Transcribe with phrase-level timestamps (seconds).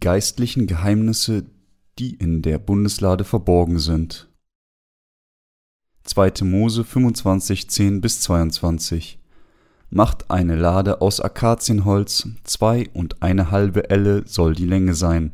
[0.00, 1.44] Geistlichen Geheimnisse,
[1.98, 4.30] die in der Bundeslade verborgen sind.
[6.04, 6.42] 2.
[6.44, 9.18] Mose 25, 10 bis 22
[9.90, 15.32] Macht eine Lade aus Akazienholz, zwei und eine halbe Elle soll die Länge sein,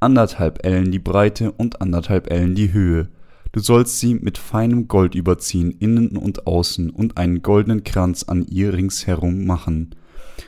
[0.00, 3.10] anderthalb Ellen die Breite und anderthalb Ellen die Höhe.
[3.52, 8.44] Du sollst sie mit feinem Gold überziehen, innen und außen, und einen goldenen Kranz an
[8.44, 9.94] ihr ringsherum machen.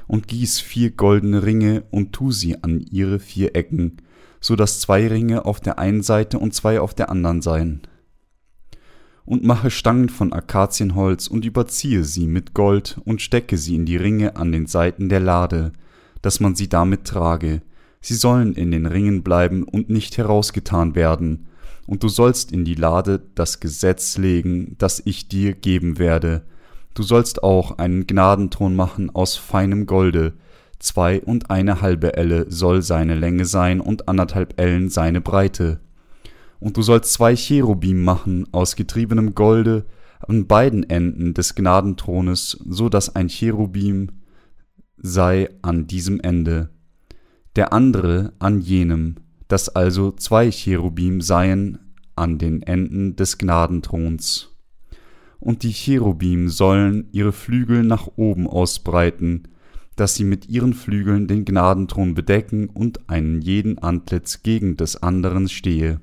[0.07, 3.99] Und gieß vier goldene Ringe und tu sie an ihre vier Ecken,
[4.41, 7.83] so dass zwei Ringe auf der einen Seite und zwei auf der anderen seien
[9.27, 13.97] und mache Stangen von Akazienholz und überziehe sie mit Gold und stecke sie in die
[13.97, 15.73] Ringe an den Seiten der Lade,
[16.23, 17.61] dass man sie damit trage.
[18.01, 21.49] Sie sollen in den Ringen bleiben und nicht herausgetan werden.
[21.87, 26.43] Und du sollst in die Lade das Gesetz legen, das ich dir geben werde.
[26.97, 30.33] Du sollst auch einen Gnadenthron machen aus feinem Golde.
[30.81, 35.79] Zwei und eine halbe Elle soll seine Länge sein und anderthalb Ellen seine Breite
[36.61, 39.87] und du sollst zwei Cherubim machen aus getriebenem Golde
[40.21, 44.09] an beiden Enden des Gnadenthrones, so dass ein Cherubim
[44.97, 46.71] sei an diesem Ende,
[47.55, 49.17] der andere an jenem,
[49.49, 51.79] dass also zwei Cherubim seien
[52.17, 54.56] an den Enden des Gnadenthrons.
[55.47, 59.45] Und die Cherubim sollen ihre Flügel nach oben ausbreiten,
[59.95, 65.49] dass sie mit ihren Flügeln den Gnadenthron bedecken und einen jeden Antlitz gegen des anderen
[65.49, 66.01] stehe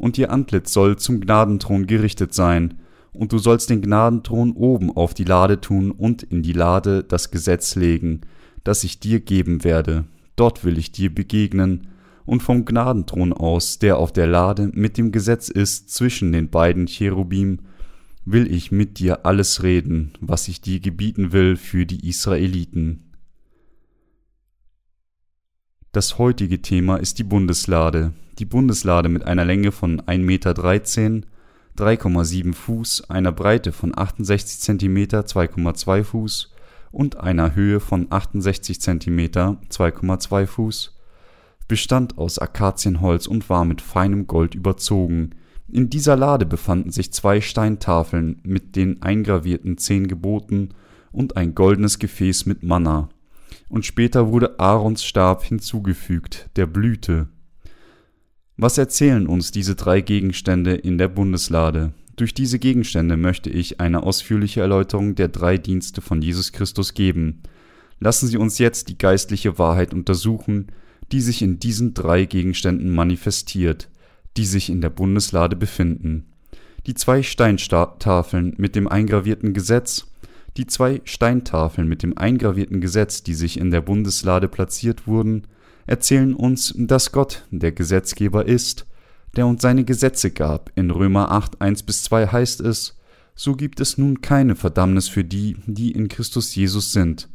[0.00, 2.74] und ihr Antlitz soll zum Gnadenthron gerichtet sein,
[3.12, 7.30] und du sollst den Gnadenthron oben auf die Lade tun und in die Lade das
[7.30, 8.22] Gesetz legen,
[8.64, 10.04] das ich dir geben werde.
[10.36, 11.88] Dort will ich dir begegnen,
[12.24, 16.86] und vom Gnadenthron aus, der auf der Lade mit dem Gesetz ist zwischen den beiden
[16.86, 17.58] Cherubim,
[18.24, 23.10] will ich mit dir alles reden, was ich dir gebieten will für die Israeliten.
[25.92, 28.12] Das heutige Thema ist die Bundeslade.
[28.38, 34.96] Die Bundeslade mit einer Länge von 1,13 Meter, 3,7 Fuß, einer Breite von 68 cm,
[34.98, 36.52] 2,2 Fuß
[36.92, 40.96] und einer Höhe von 68 cm, 2,2 Fuß,
[41.68, 45.34] bestand aus Akazienholz und war mit feinem Gold überzogen.
[45.72, 50.70] In dieser Lade befanden sich zwei Steintafeln mit den eingravierten zehn Geboten
[51.12, 53.08] und ein goldenes Gefäß mit Manna
[53.70, 57.28] und später wurde Aarons Stab hinzugefügt, der Blüte.
[58.56, 61.94] Was erzählen uns diese drei Gegenstände in der Bundeslade?
[62.16, 67.42] Durch diese Gegenstände möchte ich eine ausführliche Erläuterung der drei Dienste von Jesus Christus geben.
[68.00, 70.66] Lassen Sie uns jetzt die geistliche Wahrheit untersuchen,
[71.12, 73.88] die sich in diesen drei Gegenständen manifestiert,
[74.36, 76.26] die sich in der Bundeslade befinden.
[76.86, 80.06] Die zwei Steintafeln mit dem eingravierten Gesetz
[80.56, 85.46] die zwei Steintafeln mit dem eingravierten Gesetz, die sich in der Bundeslade platziert wurden,
[85.86, 88.86] erzählen uns, dass Gott der Gesetzgeber ist,
[89.36, 90.72] der uns seine Gesetze gab.
[90.74, 92.96] In Römer 8, 1 bis 2 heißt es,
[93.34, 97.28] so gibt es nun keine Verdammnis für die, die in Christus Jesus sind.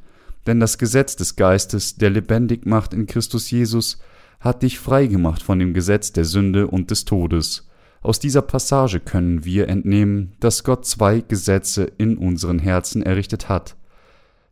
[0.46, 3.98] Denn das Gesetz des Geistes, der lebendig macht in Christus Jesus,
[4.40, 7.68] hat dich frei gemacht von dem Gesetz der Sünde und des Todes.
[8.01, 13.75] Aus dieser Passage können wir entnehmen, dass Gott zwei Gesetze in unseren Herzen errichtet hat.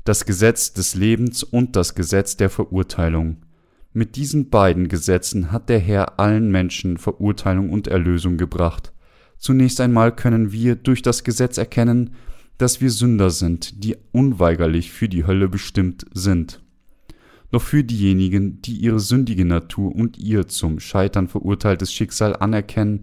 [0.06, 3.38] Das Gesetz des Lebens und das Gesetz der Verurteilung.
[3.94, 8.92] Mit diesen beiden Gesetzen hat der Herr allen Menschen Verurteilung und Erlösung gebracht.
[9.38, 12.16] Zunächst einmal können wir durch das Gesetz erkennen,
[12.58, 16.64] dass wir Sünder sind, die unweigerlich für die Hölle bestimmt sind.
[17.54, 23.02] Doch für diejenigen, die ihre sündige Natur und ihr zum Scheitern verurteiltes Schicksal anerkennen,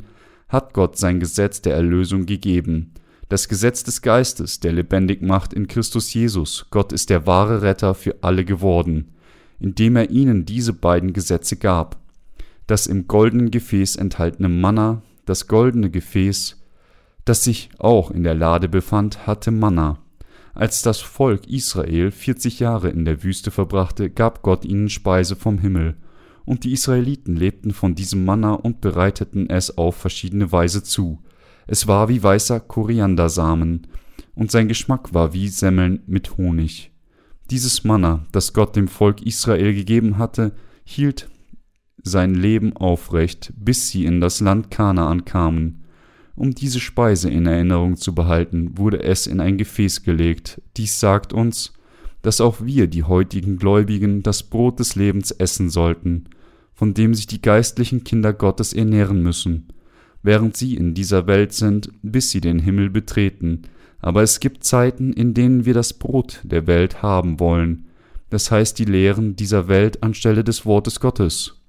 [0.49, 2.91] hat Gott sein Gesetz der Erlösung gegeben,
[3.29, 6.67] das Gesetz des Geistes, der lebendig macht in Christus Jesus.
[6.71, 9.13] Gott ist der wahre Retter für alle geworden,
[9.61, 12.01] indem er ihnen diese beiden Gesetze gab.
[12.67, 16.61] Das im goldenen Gefäß enthaltene Manna, das goldene Gefäß,
[17.25, 20.00] das sich auch in der Lade befand, hatte Manna.
[20.55, 25.59] Als das Volk Israel 40 Jahre in der Wüste verbrachte, gab Gott ihnen Speise vom
[25.59, 25.97] Himmel
[26.45, 31.23] und die Israeliten lebten von diesem Manna und bereiteten es auf verschiedene Weise zu.
[31.67, 33.87] Es war wie weißer Koriandersamen,
[34.35, 36.93] und sein Geschmack war wie Semmeln mit Honig.
[37.51, 40.53] Dieses Manna, das Gott dem Volk Israel gegeben hatte,
[40.85, 41.29] hielt
[42.03, 45.80] sein Leben aufrecht, bis sie in das Land Kanaan kamen.
[46.41, 50.63] Um diese Speise in Erinnerung zu behalten, wurde es in ein Gefäß gelegt.
[50.77, 51.73] Dies sagt uns,
[52.23, 56.29] dass auch wir, die heutigen Gläubigen, das Brot des Lebens essen sollten
[56.81, 59.69] von dem sich die geistlichen Kinder Gottes ernähren müssen,
[60.23, 63.65] während sie in dieser Welt sind, bis sie den Himmel betreten.
[63.99, 67.85] Aber es gibt Zeiten, in denen wir das Brot der Welt haben wollen,
[68.31, 71.60] das heißt die Lehren dieser Welt anstelle des Wortes Gottes.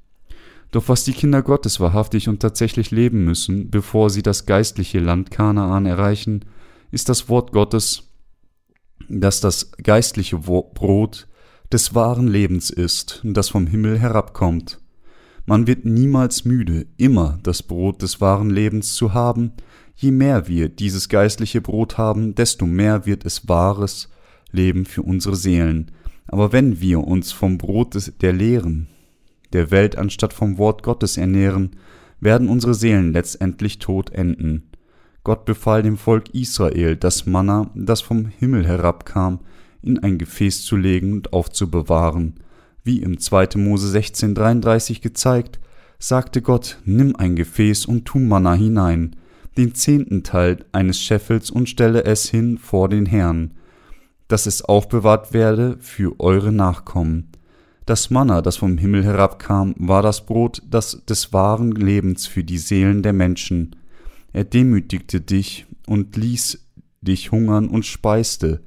[0.72, 5.30] Doch was die Kinder Gottes wahrhaftig und tatsächlich leben müssen, bevor sie das geistliche Land
[5.30, 6.46] Kanaan erreichen,
[6.92, 8.04] ist das Wort Gottes,
[9.10, 11.28] dass das geistliche Brot
[11.72, 14.80] des wahren Lebens ist, das vom Himmel herabkommt.
[15.46, 19.52] Man wird niemals müde, immer das Brot des wahren Lebens zu haben,
[19.96, 24.10] je mehr wir dieses geistliche Brot haben, desto mehr wird es wahres
[24.52, 25.92] Leben für unsere Seelen.
[26.28, 28.88] Aber wenn wir uns vom Brot der Lehren,
[29.54, 31.72] der Welt anstatt vom Wort Gottes ernähren,
[32.20, 34.70] werden unsere Seelen letztendlich tot enden.
[35.24, 39.40] Gott befahl dem Volk Israel, das Manna, das vom Himmel herabkam,
[39.82, 42.36] in ein Gefäß zu legen und aufzubewahren.
[42.84, 43.50] Wie im 2.
[43.58, 45.60] Mose 16,33 gezeigt,
[46.00, 49.16] sagte Gott: Nimm ein Gefäß und tu Manna hinein,
[49.58, 53.52] den zehnten Teil eines Scheffels und stelle es hin vor den Herrn,
[54.28, 57.32] dass es aufbewahrt werde für eure Nachkommen.
[57.92, 62.58] Das Manna, das vom Himmel herabkam, war das Brot das des wahren Lebens für die
[62.58, 63.76] Seelen der Menschen.
[64.32, 66.70] Er demütigte dich und ließ
[67.02, 68.62] dich hungern und speiste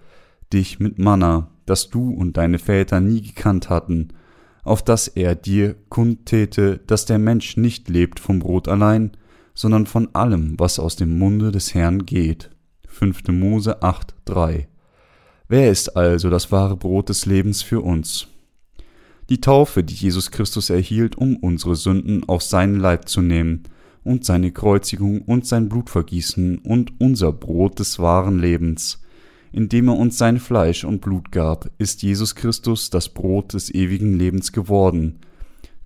[0.53, 4.09] dich mit Manna, das du und deine Väter nie gekannt hatten,
[4.62, 9.12] auf dass er dir kundtäte, dass der Mensch nicht lebt vom Brot allein,
[9.55, 12.50] sondern von allem, was aus dem Munde des Herrn geht.
[12.88, 13.29] 5.
[13.29, 14.69] Mose 8, 3.
[15.49, 18.29] Wer ist also das wahre Brot des Lebens für uns?
[19.31, 23.62] Die Taufe, die Jesus Christus erhielt, um unsere Sünden auf seinen Leib zu nehmen,
[24.03, 29.00] und seine Kreuzigung und sein Blutvergießen und unser Brot des wahren Lebens.
[29.50, 34.12] Indem er uns sein Fleisch und Blut gab, ist Jesus Christus das Brot des ewigen
[34.19, 35.21] Lebens geworden.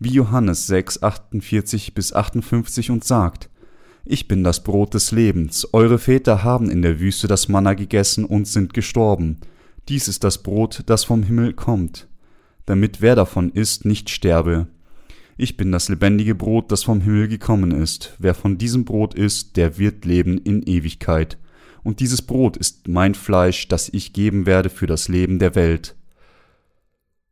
[0.00, 3.50] Wie Johannes 6, 48 bis 58 uns sagt,
[4.04, 8.24] Ich bin das Brot des Lebens, eure Väter haben in der Wüste das Manna gegessen
[8.24, 9.36] und sind gestorben.
[9.88, 12.07] Dies ist das Brot, das vom Himmel kommt
[12.68, 14.66] damit wer davon isst, nicht sterbe.
[15.36, 18.14] Ich bin das lebendige Brot, das vom Himmel gekommen ist.
[18.18, 21.38] Wer von diesem Brot isst, der wird leben in Ewigkeit.
[21.82, 25.94] Und dieses Brot ist mein Fleisch, das ich geben werde für das Leben der Welt.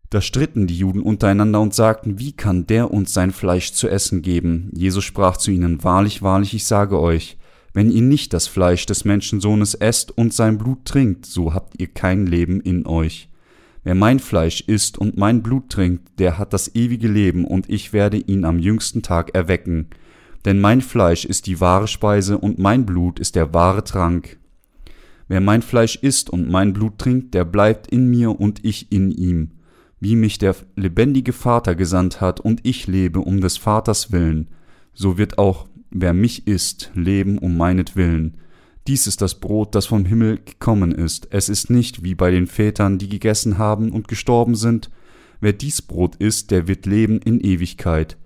[0.09, 4.23] Da stritten die Juden untereinander und sagten, wie kann der uns sein Fleisch zu essen
[4.23, 4.71] geben?
[4.73, 7.37] Jesus sprach zu ihnen, Wahrlich, wahrlich, ich sage euch,
[7.75, 11.89] wenn ihr nicht das Fleisch des Menschensohnes esst und sein Blut trinkt, so habt ihr
[11.89, 13.29] kein Leben in euch.
[13.87, 17.93] Wer mein Fleisch isst und mein Blut trinkt, der hat das ewige Leben, und ich
[17.93, 19.87] werde ihn am jüngsten Tag erwecken.
[20.44, 24.38] Denn mein Fleisch ist die wahre Speise, und mein Blut ist der wahre Trank.
[25.29, 29.12] Wer mein Fleisch isst und mein Blut trinkt, der bleibt in mir und ich in
[29.12, 29.53] ihm.
[30.00, 34.49] Wie mich der lebendige Vater gesandt hat, und ich lebe um des Vaters willen,
[34.94, 38.39] so wird auch wer mich isst, leben um meinetwillen.
[38.87, 41.27] Dies ist das Brot, das vom Himmel gekommen ist.
[41.31, 44.91] Es ist nicht wie bei den Vätern, die gegessen haben und gestorben sind.
[45.41, 48.17] Wer dies Brot isst, der wird leben in Ewigkeit.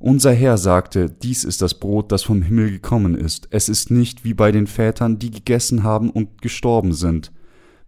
[0.00, 3.48] Unser Herr sagte, dies ist das Brot, das vom Himmel gekommen ist.
[3.50, 7.32] Es ist nicht wie bei den Vätern, die gegessen haben und gestorben sind.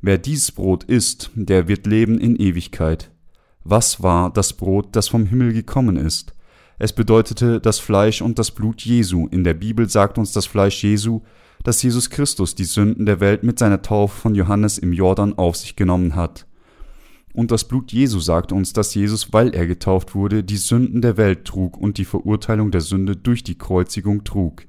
[0.00, 3.10] Wer dies Brot isst, der wird leben in Ewigkeit.
[3.64, 6.34] Was war das Brot, das vom Himmel gekommen ist?
[6.78, 9.26] Es bedeutete das Fleisch und das Blut Jesu.
[9.30, 11.20] In der Bibel sagt uns das Fleisch Jesu,
[11.62, 15.56] dass Jesus Christus die Sünden der Welt mit seiner Taufe von Johannes im Jordan auf
[15.56, 16.46] sich genommen hat.
[17.32, 21.16] Und das Blut Jesu sagt uns, dass Jesus, weil er getauft wurde, die Sünden der
[21.16, 24.66] Welt trug und die Verurteilung der Sünde durch die Kreuzigung trug.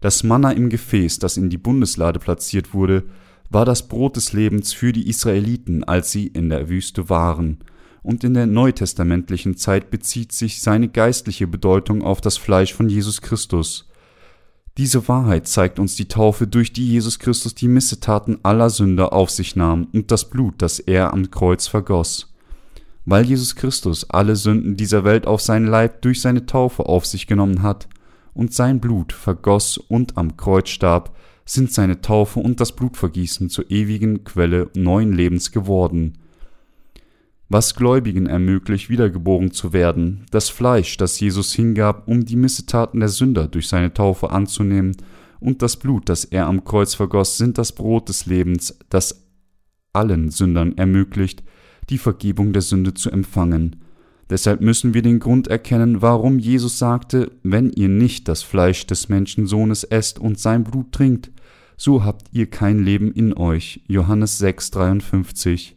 [0.00, 3.04] Das Manna im Gefäß, das in die Bundeslade platziert wurde,
[3.48, 7.58] war das Brot des Lebens für die Israeliten, als sie in der Wüste waren,
[8.02, 13.20] und in der neutestamentlichen Zeit bezieht sich seine geistliche Bedeutung auf das Fleisch von Jesus
[13.20, 13.88] Christus.
[14.78, 19.30] Diese Wahrheit zeigt uns die Taufe, durch die Jesus Christus die Missetaten aller Sünder auf
[19.30, 22.34] sich nahm und das Blut, das er am Kreuz vergoss.
[23.06, 27.26] Weil Jesus Christus alle Sünden dieser Welt auf seinen Leib durch seine Taufe auf sich
[27.26, 27.88] genommen hat
[28.34, 31.16] und sein Blut vergoss und am Kreuz starb,
[31.46, 36.18] sind seine Taufe und das Blutvergießen zur ewigen Quelle neuen Lebens geworden
[37.48, 43.08] was Gläubigen ermöglicht, wiedergeboren zu werden, das Fleisch, das Jesus hingab, um die Missetaten der
[43.08, 44.96] Sünder durch seine Taufe anzunehmen,
[45.38, 49.26] und das Blut, das er am Kreuz vergoss, sind das Brot des Lebens, das
[49.92, 51.42] allen Sündern ermöglicht,
[51.90, 53.76] die Vergebung der Sünde zu empfangen.
[54.28, 59.08] Deshalb müssen wir den Grund erkennen, warum Jesus sagte, wenn ihr nicht das Fleisch des
[59.08, 61.30] Menschensohnes esst und sein Blut trinkt,
[61.76, 63.82] so habt ihr kein Leben in euch.
[63.86, 65.75] Johannes 6, 53.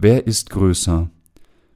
[0.00, 1.10] Wer ist größer?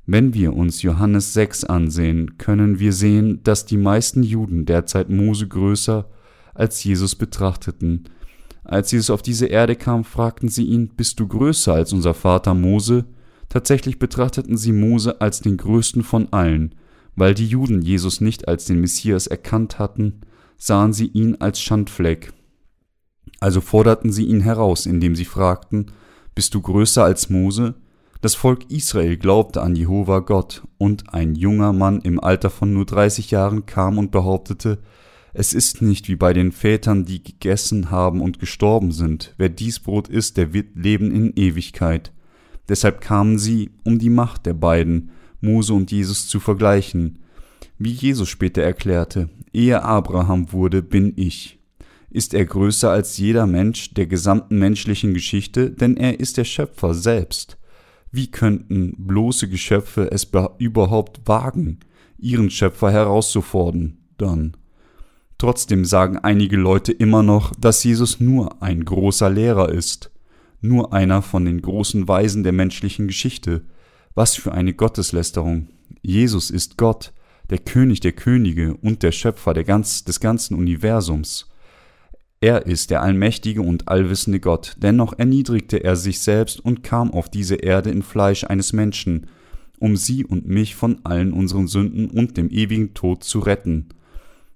[0.07, 5.49] Wenn wir uns Johannes 6 ansehen, können wir sehen, dass die meisten Juden derzeit Mose
[5.49, 6.09] größer
[6.55, 8.05] als Jesus betrachteten.
[8.63, 12.55] Als Jesus auf diese Erde kam, fragten sie ihn, bist du größer als unser Vater
[12.55, 13.07] Mose?
[13.49, 16.77] Tatsächlich betrachteten sie Mose als den größten von allen.
[17.17, 20.21] Weil die Juden Jesus nicht als den Messias erkannt hatten,
[20.57, 22.33] sahen sie ihn als Schandfleck.
[23.41, 25.87] Also forderten sie ihn heraus, indem sie fragten,
[26.37, 27.75] Bist du größer als Mose?
[28.23, 32.87] Das Volk Israel glaubte an Jehova Gott, und ein junger Mann im Alter von nur
[32.87, 34.79] 30 Jahren kam und behauptete,
[35.35, 39.35] es ist nicht wie bei den Vätern, die gegessen haben und gestorben sind.
[39.39, 42.13] Wer dies Brot isst, der wird leben in Ewigkeit.
[42.69, 45.11] Deshalb kamen sie, um die Macht der beiden,
[45.41, 47.25] Mose und Jesus, zu vergleichen.
[47.77, 51.59] Wie Jesus später erklärte, ehe Abraham wurde, bin ich.
[52.09, 56.95] Ist er größer als jeder Mensch der gesamten menschlichen Geschichte, denn er ist der Schöpfer
[56.95, 57.59] selbst.
[58.15, 61.81] Wie könnten bloße Geschöpfe es überhaupt wagen,
[62.19, 63.97] ihren Schöpfer herauszufordern?
[64.19, 64.55] Dann.
[65.39, 70.13] Trotzdem sagen einige Leute immer noch, dass Jesus nur ein großer Lehrer ist,
[70.61, 73.63] nur einer von den großen Weisen der menschlichen Geschichte.
[74.15, 75.69] Was für eine Gotteslästerung.
[76.03, 77.15] Jesus ist Gott,
[77.49, 81.51] der König der Könige und der Schöpfer der ganz, des ganzen Universums.
[82.43, 87.31] Er ist der allmächtige und allwissende Gott, dennoch erniedrigte er sich selbst und kam auf
[87.31, 89.29] diese Erde in Fleisch eines Menschen,
[89.79, 93.91] um sie und mich von allen unseren Sünden und dem ewigen Tod zu retten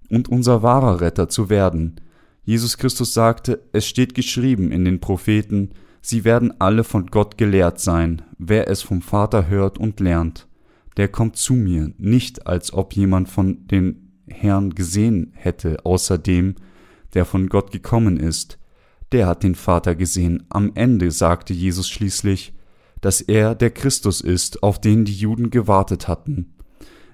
[0.09, 2.01] und unser wahrer Retter zu werden.
[2.43, 5.69] Jesus Christus sagte, es steht geschrieben in den Propheten,
[6.01, 10.49] sie werden alle von Gott gelehrt sein, wer es vom Vater hört und lernt.
[10.97, 16.55] Der kommt zu mir, nicht als ob jemand von den Herrn gesehen hätte, außer dem,
[17.13, 18.59] der von Gott gekommen ist,
[19.11, 20.45] der hat den Vater gesehen.
[20.49, 22.53] Am Ende sagte Jesus schließlich,
[23.01, 26.55] dass er der Christus ist, auf den die Juden gewartet hatten.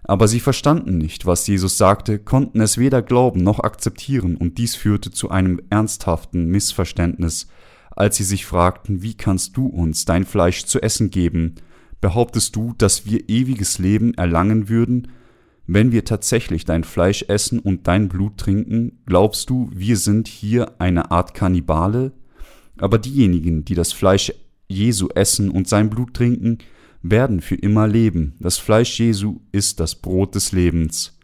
[0.06, 4.76] Aber sie verstanden nicht, was Jesus sagte, konnten es weder glauben noch akzeptieren, und dies
[4.76, 7.48] führte zu einem ernsthaften Missverständnis,
[7.96, 11.56] als sie sich fragten, wie kannst du uns dein Fleisch zu essen geben?
[12.02, 15.10] Behauptest du, dass wir ewiges Leben erlangen würden,
[15.66, 20.80] wenn wir tatsächlich dein Fleisch essen und dein Blut trinken, glaubst du, wir sind hier
[20.80, 22.12] eine Art Kannibale?
[22.78, 24.34] Aber diejenigen, die das Fleisch
[24.68, 26.58] Jesu essen und sein Blut trinken,
[27.02, 28.36] werden für immer leben.
[28.40, 31.18] Das Fleisch Jesu ist das Brot des Lebens.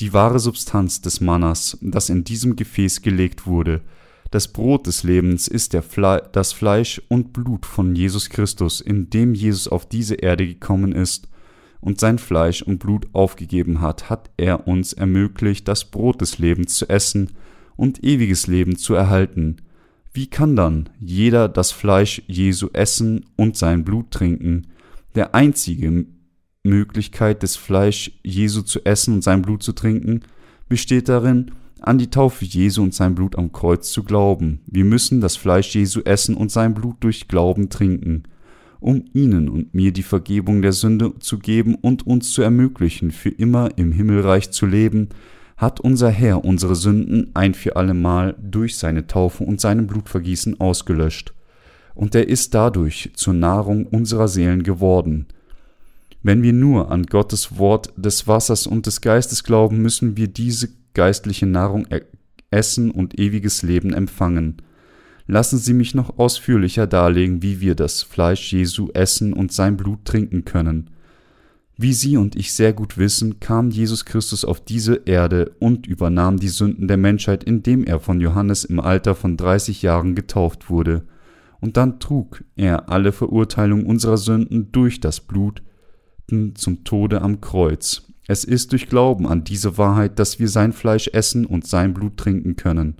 [0.00, 3.82] Die wahre Substanz des Mannas, das in diesem Gefäß gelegt wurde,
[4.32, 9.34] das Brot des Lebens ist Fle das Fleisch und Blut von Jesus Christus, in dem
[9.34, 11.28] Jesus auf diese Erde gekommen ist
[11.84, 16.76] und sein Fleisch und Blut aufgegeben hat, hat er uns ermöglicht, das Brot des Lebens
[16.76, 17.32] zu essen
[17.76, 19.56] und ewiges Leben zu erhalten.
[20.14, 24.68] Wie kann dann jeder das Fleisch Jesu essen und sein Blut trinken?
[25.14, 26.06] Der einzige
[26.62, 30.22] Möglichkeit, das Fleisch Jesu zu essen und sein Blut zu trinken,
[30.70, 31.50] besteht darin,
[31.80, 34.62] an die Taufe Jesu und sein Blut am Kreuz zu glauben.
[34.66, 38.22] Wir müssen das Fleisch Jesu essen und sein Blut durch Glauben trinken
[38.84, 43.30] um ihnen und mir die Vergebung der Sünde zu geben und uns zu ermöglichen, für
[43.30, 45.08] immer im Himmelreich zu leben,
[45.56, 51.32] hat unser Herr unsere Sünden ein für allemal durch seine Taufe und seinem Blutvergießen ausgelöscht,
[51.94, 55.26] und er ist dadurch zur Nahrung unserer Seelen geworden.
[56.22, 60.68] Wenn wir nur an Gottes Wort des Wassers und des Geistes glauben, müssen wir diese
[60.92, 61.86] geistliche Nahrung
[62.50, 64.56] essen und ewiges Leben empfangen.
[65.26, 70.04] Lassen Sie mich noch ausführlicher darlegen, wie wir das Fleisch Jesu essen und sein Blut
[70.04, 70.90] trinken können.
[71.76, 76.38] Wie Sie und ich sehr gut wissen, kam Jesus Christus auf diese Erde und übernahm
[76.38, 81.02] die Sünden der Menschheit, indem er von Johannes im Alter von 30 Jahren getauft wurde.
[81.60, 85.62] Und dann trug er alle Verurteilung unserer Sünden durch das Blut
[86.28, 88.02] zum Tode am Kreuz.
[88.26, 92.16] Es ist durch Glauben an diese Wahrheit, dass wir sein Fleisch essen und sein Blut
[92.16, 92.96] trinken können.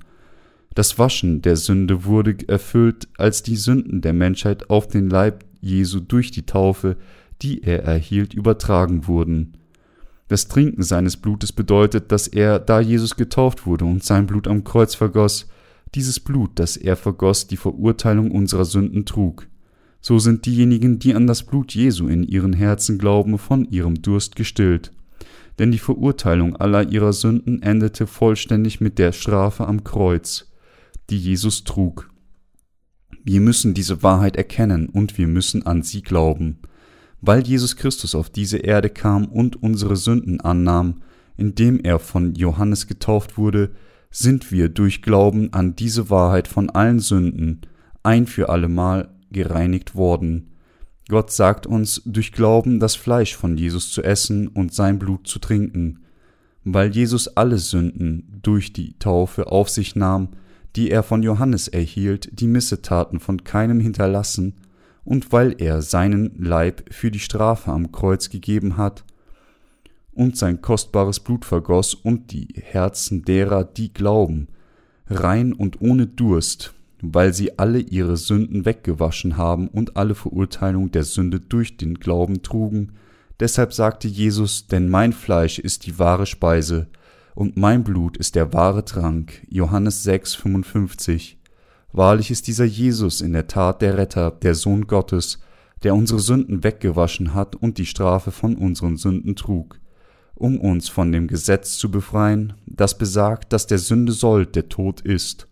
[0.74, 6.00] Das Waschen der Sünde wurde erfüllt, als die Sünden der Menschheit auf den Leib Jesu
[6.00, 6.96] durch die Taufe,
[7.42, 9.56] die er erhielt, übertragen wurden.
[10.26, 14.64] Das Trinken seines Blutes bedeutet, dass er, da Jesus getauft wurde und sein Blut am
[14.64, 15.46] Kreuz vergoss,
[15.94, 19.46] dieses Blut, das er vergoss, die Verurteilung unserer Sünden trug.
[20.00, 24.34] So sind diejenigen, die an das Blut Jesu in ihren Herzen glauben, von ihrem Durst
[24.34, 24.90] gestillt.
[25.60, 30.48] Denn die Verurteilung aller ihrer Sünden endete vollständig mit der Strafe am Kreuz
[31.10, 32.10] die Jesus trug.
[33.22, 36.58] Wir müssen diese Wahrheit erkennen und wir müssen an sie glauben.
[37.20, 41.02] Weil Jesus Christus auf diese Erde kam und unsere Sünden annahm,
[41.36, 43.70] indem er von Johannes getauft wurde,
[44.10, 47.62] sind wir durch Glauben an diese Wahrheit von allen Sünden
[48.02, 50.50] ein für allemal gereinigt worden.
[51.08, 55.38] Gott sagt uns, durch Glauben das Fleisch von Jesus zu essen und sein Blut zu
[55.38, 56.00] trinken.
[56.62, 60.28] Weil Jesus alle Sünden durch die Taufe auf sich nahm,
[60.76, 64.54] die er von Johannes erhielt, die Missetaten von keinem hinterlassen,
[65.04, 69.04] und weil er seinen Leib für die Strafe am Kreuz gegeben hat,
[70.12, 74.48] und sein kostbares Blut vergoss und die Herzen derer, die glauben,
[75.08, 81.04] rein und ohne Durst, weil sie alle ihre Sünden weggewaschen haben und alle Verurteilung der
[81.04, 82.92] Sünde durch den Glauben trugen.
[83.40, 86.88] Deshalb sagte Jesus, denn mein Fleisch ist die wahre Speise
[87.34, 89.42] und mein Blut ist der wahre Trank.
[89.48, 91.38] Johannes 6, 55.
[91.92, 95.40] Wahrlich ist dieser Jesus in der Tat der Retter, der Sohn Gottes,
[95.82, 99.80] der unsere Sünden weggewaschen hat und die Strafe von unseren Sünden trug,
[100.34, 105.00] um uns von dem Gesetz zu befreien, das besagt, dass der Sünde Sold der Tod
[105.00, 105.48] ist,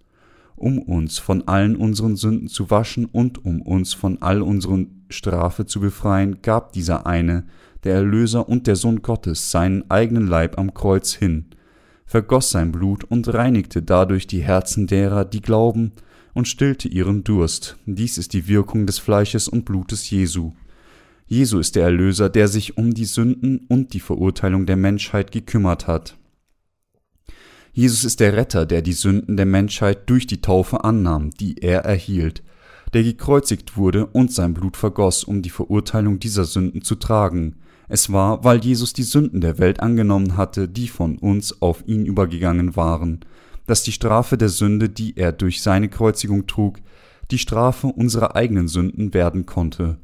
[0.55, 5.67] um uns von allen unseren Sünden zu waschen und um uns von all unseren Strafe
[5.67, 7.45] zu befreien, gab dieser eine,
[7.85, 11.47] der Erlöser und der Sohn Gottes, seinen eigenen Leib am Kreuz hin,
[12.13, 15.93] vergoss sein Blut und reinigte dadurch die Herzen derer, die glauben,
[16.35, 17.79] und stillte ihren Durst.
[17.87, 20.53] Dies ist die Wirkung des Fleisches und Blutes Jesu.
[21.27, 25.87] Jesu ist der Erlöser, der sich um die Sünden und die Verurteilung der Menschheit gekümmert
[25.87, 26.19] hat.
[27.73, 31.81] Jesus ist der Retter, der die Sünden der Menschheit durch die Taufe annahm, die er
[31.81, 32.43] erhielt,
[32.93, 37.57] der gekreuzigt wurde und sein Blut vergoss, um die Verurteilung dieser Sünden zu tragen.
[37.89, 42.07] Es war, weil Jesus die Sünden der Welt angenommen hatte, die von uns auf ihn
[42.07, 43.25] übergegangen waren
[43.67, 46.79] dass die Strafe der Sünde, die er durch seine Kreuzigung trug,
[47.31, 49.99] die Strafe unserer eigenen Sünden werden konnte.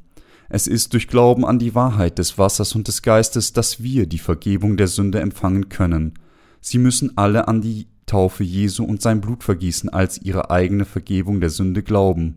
[0.48, 4.18] Es ist durch Glauben an die Wahrheit des Wassers und des Geistes, dass wir die
[4.18, 6.14] Vergebung der Sünde empfangen können.
[6.60, 11.50] Sie müssen alle an die Taufe Jesu und sein Blutvergießen als ihre eigene Vergebung der
[11.50, 12.36] Sünde glauben.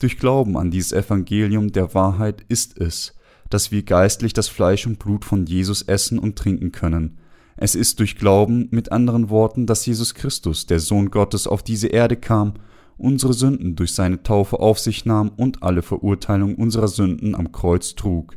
[0.00, 3.12] Durch Glauben an dieses Evangelium der Wahrheit ist es,
[3.52, 7.18] dass wir geistlich das Fleisch und Blut von Jesus essen und trinken können,
[7.56, 11.88] es ist durch Glauben, mit anderen Worten, dass Jesus Christus, der Sohn Gottes, auf diese
[11.88, 12.54] Erde kam,
[12.96, 17.94] unsere Sünden durch seine Taufe auf sich nahm und alle Verurteilung unserer Sünden am Kreuz
[17.94, 18.36] trug,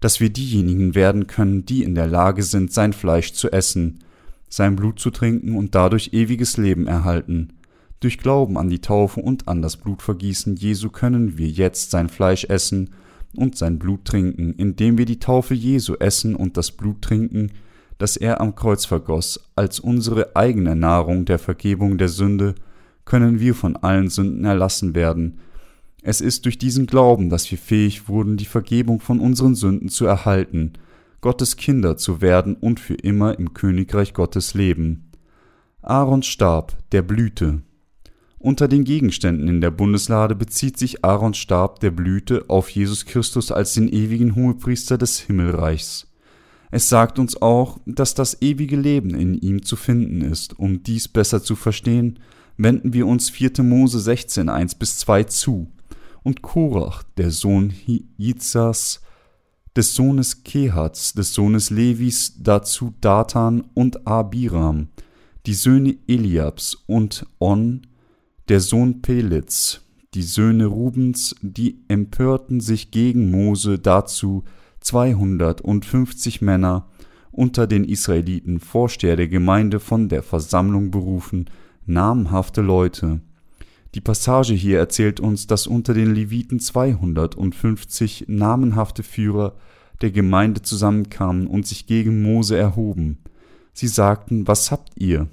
[0.00, 4.00] dass wir diejenigen werden können, die in der Lage sind, sein Fleisch zu essen,
[4.48, 7.54] sein Blut zu trinken und dadurch ewiges Leben erhalten.
[8.00, 12.44] Durch Glauben an die Taufe und an das Blutvergießen Jesu können wir jetzt sein Fleisch
[12.44, 12.90] essen
[13.36, 17.52] und sein Blut trinken, indem wir die Taufe Jesu essen und das Blut trinken,
[17.98, 22.54] das er am Kreuz vergoss, als unsere eigene Nahrung der Vergebung der Sünde,
[23.04, 25.38] können wir von allen Sünden erlassen werden.
[26.02, 30.04] Es ist durch diesen Glauben, dass wir fähig wurden, die Vergebung von unseren Sünden zu
[30.04, 30.72] erhalten,
[31.20, 35.10] Gottes Kinder zu werden und für immer im Königreich Gottes leben.
[35.80, 37.62] Aarons Stab der Blüte.
[38.42, 43.52] Unter den Gegenständen in der Bundeslade bezieht sich Aarons Stab der Blüte auf Jesus Christus
[43.52, 46.08] als den ewigen Hohepriester des Himmelreichs.
[46.72, 50.58] Es sagt uns auch, dass das ewige Leben in ihm zu finden ist.
[50.58, 52.18] Um dies besser zu verstehen,
[52.56, 53.62] wenden wir uns 4.
[53.62, 55.70] Mose 16, 1 bis 2 zu.
[56.24, 57.72] Und Korach, der Sohn
[58.16, 59.02] Jizas,
[59.76, 64.88] des Sohnes Kehats, des Sohnes Levis, dazu Datan und Abiram,
[65.46, 67.82] die Söhne Eliabs und On,
[68.52, 69.80] der Sohn Pelitz,
[70.12, 74.44] die Söhne Rubens, die empörten sich gegen Mose dazu,
[74.80, 76.86] 250 Männer
[77.30, 81.48] unter den Israeliten, Vorsteher der Gemeinde von der Versammlung berufen,
[81.86, 83.22] namhafte Leute.
[83.94, 89.54] Die Passage hier erzählt uns, dass unter den Leviten 250 namenhafte Führer
[90.02, 93.16] der Gemeinde zusammenkamen und sich gegen Mose erhoben.
[93.72, 95.28] Sie sagten, was habt ihr,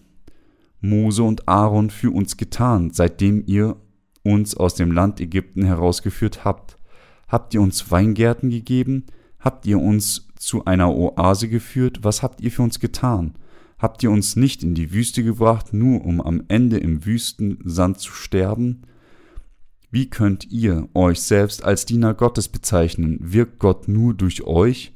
[0.82, 3.76] Mose und Aaron, für uns getan, seitdem ihr
[4.24, 6.78] uns aus dem Land Ägypten herausgeführt habt?
[7.28, 9.06] Habt ihr uns Weingärten gegeben?
[9.40, 12.00] Habt ihr uns zu einer Oase geführt?
[12.04, 13.36] Was habt ihr für uns getan?
[13.78, 18.12] Habt ihr uns nicht in die Wüste gebracht, nur um am Ende im Wüstensand zu
[18.12, 18.82] sterben?
[19.92, 23.18] Wie könnt ihr euch selbst als Diener Gottes bezeichnen?
[23.22, 24.94] Wirkt Gott nur durch euch?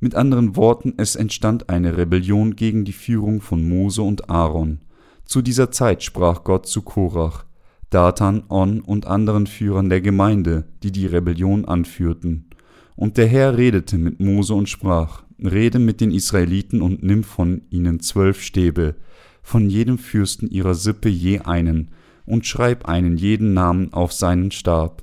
[0.00, 4.80] Mit anderen Worten, es entstand eine Rebellion gegen die Führung von Mose und Aaron.
[5.24, 7.44] Zu dieser Zeit sprach Gott zu Korach,
[7.90, 12.50] Datan, On und anderen Führern der Gemeinde, die die Rebellion anführten.
[12.96, 17.62] Und der Herr redete mit Mose und sprach, Rede mit den Israeliten und nimm von
[17.70, 18.94] ihnen zwölf Stäbe,
[19.42, 21.90] von jedem Fürsten ihrer Sippe je einen,
[22.26, 25.02] und schreib einen jeden Namen auf seinen Stab.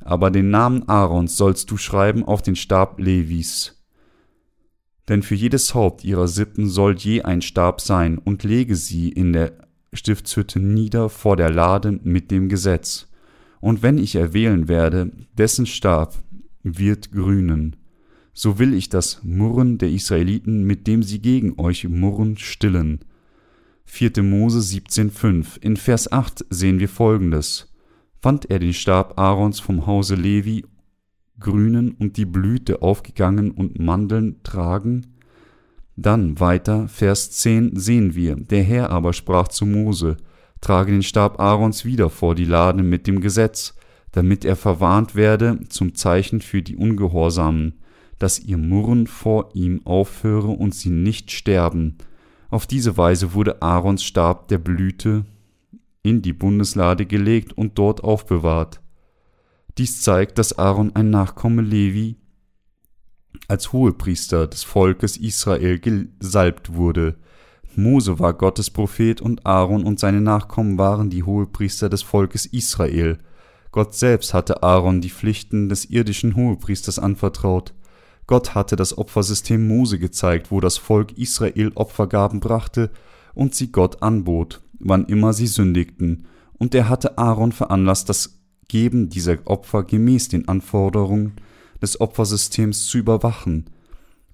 [0.00, 3.81] Aber den Namen Aarons sollst du schreiben auf den Stab Levis.
[5.08, 9.32] Denn für jedes Haupt ihrer Sippen soll je ein Stab sein, und lege sie in
[9.32, 9.52] der
[9.92, 13.08] Stiftshütte nieder vor der Lade mit dem Gesetz.
[13.60, 16.16] Und wenn ich erwählen werde, dessen Stab
[16.62, 17.76] wird grünen.
[18.32, 23.00] So will ich das Murren der Israeliten, mit dem sie gegen euch murren, stillen.
[23.84, 24.22] 4.
[24.22, 27.72] Mose 17,5 In Vers 8 sehen wir folgendes.
[28.20, 30.64] Fand er den Stab Aarons vom Hause Levi
[31.42, 35.06] grünen und die Blüte aufgegangen und Mandeln tragen?
[35.96, 40.16] Dann weiter, Vers 10 sehen wir, der Herr aber sprach zu Mose,
[40.60, 43.74] trage den Stab Aarons wieder vor die Lade mit dem Gesetz,
[44.12, 47.74] damit er verwarnt werde zum Zeichen für die Ungehorsamen,
[48.18, 51.98] dass ihr Murren vor ihm aufhöre und sie nicht sterben.
[52.50, 55.24] Auf diese Weise wurde Aarons Stab der Blüte
[56.02, 58.81] in die Bundeslade gelegt und dort aufbewahrt.
[59.78, 62.16] Dies zeigt, dass Aaron ein Nachkomme Levi
[63.48, 67.16] als Hohepriester des Volkes Israel gesalbt wurde.
[67.74, 73.18] Mose war Gottes Prophet und Aaron und seine Nachkommen waren die Hohepriester des Volkes Israel.
[73.70, 77.72] Gott selbst hatte Aaron die Pflichten des irdischen Hohepriesters anvertraut.
[78.26, 82.90] Gott hatte das Opfersystem Mose gezeigt, wo das Volk Israel Opfergaben brachte
[83.34, 86.26] und sie Gott anbot, wann immer sie sündigten,
[86.58, 91.34] und er hatte Aaron veranlasst, das Geben dieser Opfer gemäß den Anforderungen
[91.80, 93.66] des Opfersystems zu überwachen.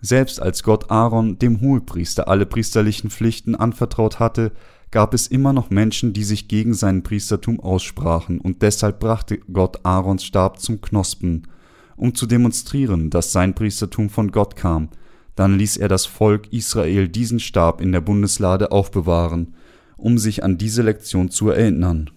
[0.01, 4.53] Selbst als Gott Aaron, dem Hohepriester, alle priesterlichen Pflichten anvertraut hatte,
[4.91, 9.85] gab es immer noch Menschen, die sich gegen sein Priestertum aussprachen, und deshalb brachte Gott
[9.85, 11.49] Aarons Stab zum Knospen,
[11.97, 14.89] um zu demonstrieren, dass sein Priestertum von Gott kam.
[15.35, 19.55] Dann ließ er das Volk Israel diesen Stab in der Bundeslade aufbewahren,
[19.97, 22.11] um sich an diese Lektion zu erinnern.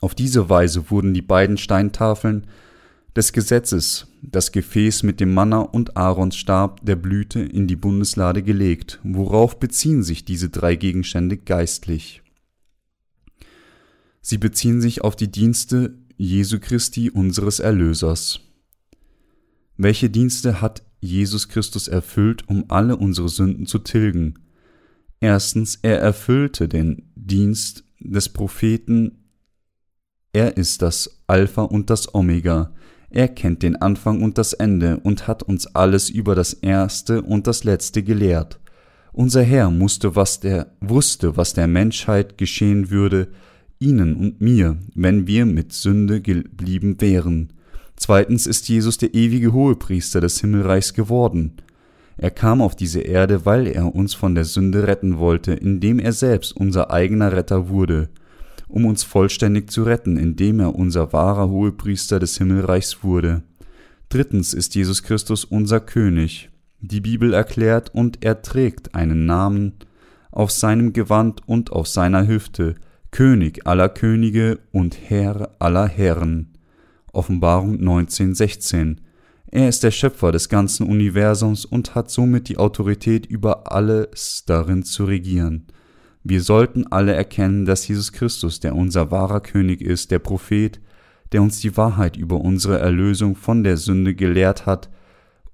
[0.00, 2.46] Auf diese Weise wurden die beiden Steintafeln
[3.14, 8.42] des Gesetzes, das Gefäß mit dem Manna und Aarons Stab der Blüte in die Bundeslade
[8.42, 9.00] gelegt.
[9.02, 12.22] Worauf beziehen sich diese drei Gegenstände geistlich?
[14.20, 18.40] Sie beziehen sich auf die Dienste Jesu Christi, unseres Erlösers.
[19.76, 24.34] Welche Dienste hat Jesus Christus erfüllt, um alle unsere Sünden zu tilgen?
[25.20, 29.25] Erstens, er erfüllte den Dienst des Propheten.
[30.36, 32.70] Er ist das Alpha und das Omega,
[33.08, 37.46] er kennt den Anfang und das Ende und hat uns alles über das Erste und
[37.46, 38.60] das Letzte gelehrt.
[39.14, 43.28] Unser Herr musste, was der, wusste, was der Menschheit geschehen würde,
[43.78, 47.54] ihnen und mir, wenn wir mit Sünde geblieben wären.
[47.96, 51.52] Zweitens ist Jesus der ewige Hohepriester des Himmelreichs geworden.
[52.18, 56.12] Er kam auf diese Erde, weil er uns von der Sünde retten wollte, indem er
[56.12, 58.10] selbst unser eigener Retter wurde
[58.68, 63.42] um uns vollständig zu retten, indem er unser wahrer Hohepriester des Himmelreichs wurde.
[64.08, 66.50] Drittens ist Jesus Christus unser König.
[66.80, 69.72] Die Bibel erklärt, und er trägt einen Namen
[70.30, 72.74] auf seinem Gewand und auf seiner Hüfte,
[73.10, 76.52] König aller Könige und Herr aller Herren.
[77.12, 78.98] Offenbarung 19,16.
[79.50, 84.82] Er ist der Schöpfer des ganzen Universums und hat somit die Autorität über alles darin
[84.82, 85.66] zu regieren.
[86.28, 90.80] Wir sollten alle erkennen, dass Jesus Christus, der unser wahrer König ist, der Prophet,
[91.30, 94.90] der uns die Wahrheit über unsere Erlösung von der Sünde gelehrt hat,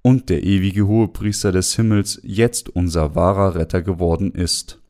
[0.00, 4.80] und der ewige Hohepriester des Himmels jetzt unser wahrer Retter geworden ist.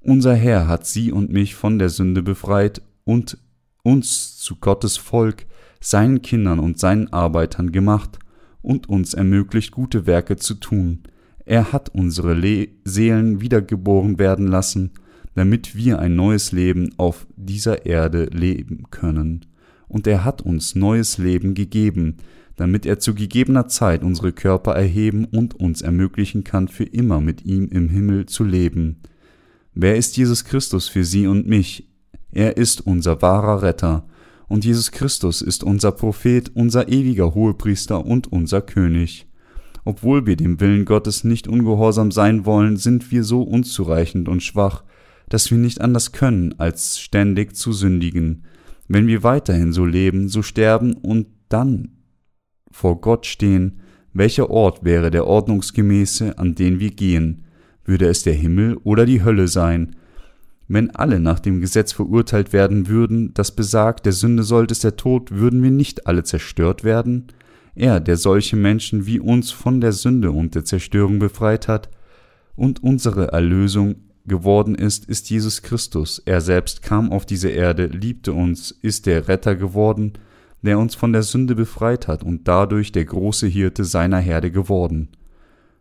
[0.00, 3.38] Unser Herr hat sie und mich von der Sünde befreit und
[3.82, 5.46] uns zu Gottes Volk,
[5.80, 8.18] seinen Kindern und seinen Arbeitern gemacht
[8.60, 11.04] und uns ermöglicht, gute Werke zu tun,
[11.48, 14.90] er hat unsere Le Seelen wiedergeboren werden lassen,
[15.34, 19.46] damit wir ein neues Leben auf dieser Erde leben können.
[19.88, 22.18] Und er hat uns neues Leben gegeben,
[22.56, 27.46] damit er zu gegebener Zeit unsere Körper erheben und uns ermöglichen kann, für immer mit
[27.46, 28.98] ihm im Himmel zu leben.
[29.72, 31.88] Wer ist Jesus Christus für Sie und mich?
[32.30, 34.06] Er ist unser wahrer Retter,
[34.48, 39.27] und Jesus Christus ist unser Prophet, unser ewiger Hohepriester und unser König.
[39.88, 44.84] Obwohl wir dem Willen Gottes nicht ungehorsam sein wollen, sind wir so unzureichend und schwach,
[45.30, 48.44] dass wir nicht anders können, als ständig zu sündigen.
[48.86, 52.02] Wenn wir weiterhin so leben, so sterben und dann
[52.70, 53.80] vor Gott stehen,
[54.12, 57.44] welcher Ort wäre der ordnungsgemäße, an den wir gehen?
[57.82, 59.96] Würde es der Himmel oder die Hölle sein?
[60.66, 64.96] Wenn alle nach dem Gesetz verurteilt werden würden, das besagt, der Sünde sollte es der
[64.96, 67.28] Tod, würden wir nicht alle zerstört werden?
[67.78, 71.88] Er, der solche Menschen wie uns von der Sünde und der Zerstörung befreit hat
[72.56, 73.94] und unsere Erlösung
[74.26, 76.20] geworden ist, ist Jesus Christus.
[76.26, 80.14] Er selbst kam auf diese Erde, liebte uns, ist der Retter geworden,
[80.60, 85.10] der uns von der Sünde befreit hat und dadurch der große Hirte seiner Herde geworden.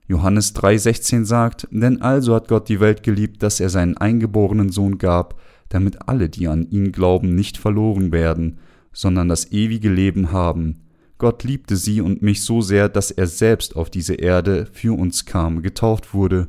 [0.07, 4.99] Johannes 3,16 sagt, denn also hat Gott die Welt geliebt, dass er seinen eingeborenen Sohn
[4.99, 8.60] gab, damit alle, die an ihn glauben, nicht verloren werden,
[8.93, 10.83] sondern das ewige Leben haben.
[11.17, 15.25] Gott liebte sie und mich so sehr, dass er selbst auf diese Erde für uns
[15.25, 16.47] kam, getauft wurde,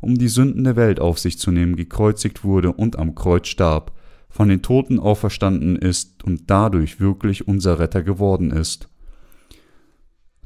[0.00, 3.92] um die Sünden der Welt auf sich zu nehmen, gekreuzigt wurde und am Kreuz starb,
[4.28, 8.88] von den Toten auferstanden ist und dadurch wirklich unser Retter geworden ist.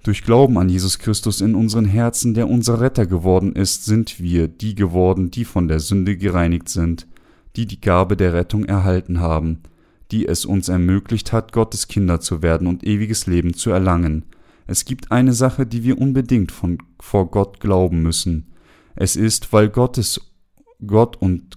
[0.02, 4.48] Durch Glauben an Jesus Christus in unseren Herzen, der unser Retter geworden ist, sind wir
[4.48, 7.06] die geworden, die von der Sünde gereinigt sind,
[7.54, 9.60] die die Gabe der Rettung erhalten haben,
[10.12, 14.26] die es uns ermöglicht hat, Gottes Kinder zu werden und ewiges Leben zu erlangen.
[14.66, 18.52] Es gibt eine Sache, die wir unbedingt von, vor Gott glauben müssen.
[18.94, 20.20] Es ist, weil Gottes
[20.86, 21.56] Gott und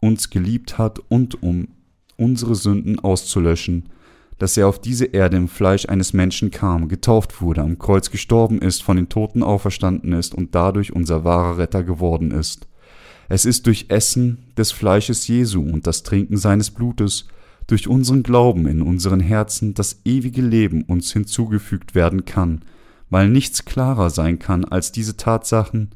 [0.00, 1.68] uns geliebt hat und um
[2.16, 3.88] unsere Sünden auszulöschen,
[4.38, 8.60] dass er auf diese Erde im Fleisch eines Menschen kam, getauft wurde, am Kreuz gestorben
[8.60, 12.68] ist, von den Toten auferstanden ist und dadurch unser wahrer Retter geworden ist.
[13.28, 17.26] Es ist durch Essen des Fleisches Jesu und das Trinken seines Blutes,
[17.68, 22.62] durch unseren Glauben in unseren Herzen das ewige Leben uns hinzugefügt werden kann,
[23.10, 25.90] weil nichts klarer sein kann als diese Tatsachen,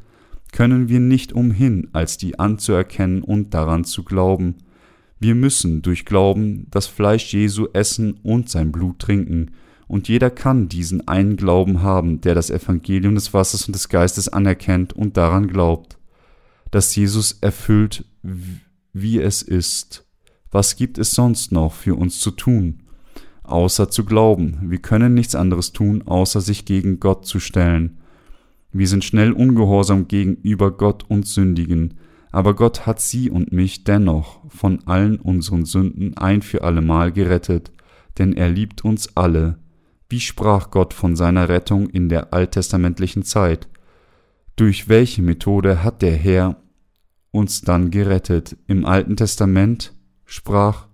[0.53, 4.57] können wir nicht umhin, als die anzuerkennen und daran zu glauben,
[5.19, 9.53] wir müssen durch Glauben das Fleisch Jesu essen und sein Blut trinken,
[9.87, 14.29] und jeder kann diesen einen Glauben haben, der das Evangelium des Wassers und des Geistes
[14.29, 15.99] anerkennt und daran glaubt,
[16.71, 18.05] dass Jesus erfüllt,
[18.93, 20.02] wie es ist.
[20.53, 22.83] Was gibt es sonst noch für uns zu tun,
[23.43, 24.59] außer zu glauben?
[24.63, 27.97] Wir können nichts anderes tun, außer sich gegen Gott zu stellen.
[28.71, 31.95] Wir sind schnell ungehorsam gegenüber Gott und sündigen,
[32.33, 37.73] aber Gott hat sie und mich dennoch von allen unseren Sünden ein für allemal gerettet,
[38.19, 39.59] denn er liebt uns alle.
[40.11, 43.69] Wie sprach Gott von seiner Rettung in der alttestamentlichen Zeit?
[44.57, 46.57] Durch welche Methode hat der Herr
[47.31, 48.59] uns dann gerettet?
[48.67, 49.95] Im Alten Testament
[50.33, 50.87] sprach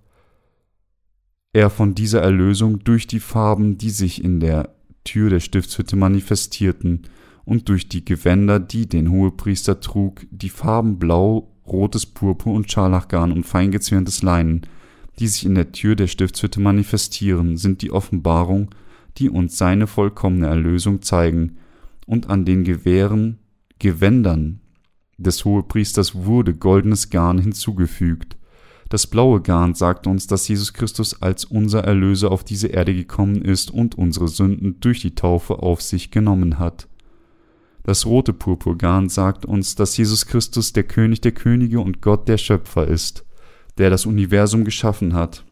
[1.52, 4.74] er von dieser Erlösung durch die Farben, die sich in der
[5.04, 7.02] Tür der Stiftshütte manifestierten,
[7.44, 13.32] und durch die Gewänder, die den Hohepriester trug, die Farben Blau, rotes Purpur und Scharlachgarn
[13.32, 14.62] und feingezwirntes Leinen,
[15.18, 18.74] die sich in der Tür der Stiftshütte manifestieren, sind die Offenbarung,
[19.16, 21.58] die uns seine vollkommene Erlösung zeigen,
[22.06, 23.38] und an den Gewehren,
[23.78, 24.60] Gewändern
[25.16, 28.37] des Hohepriesters wurde goldenes Garn hinzugefügt.
[28.88, 33.42] Das blaue Garn sagt uns, dass Jesus Christus als unser Erlöser auf diese Erde gekommen
[33.42, 36.88] ist und unsere Sünden durch die Taufe auf sich genommen hat.
[37.84, 42.38] Das rote Purpurgarn sagt uns, dass Jesus Christus der König der Könige und Gott der
[42.38, 43.24] Schöpfer ist,
[43.78, 45.44] der das Universum geschaffen hat.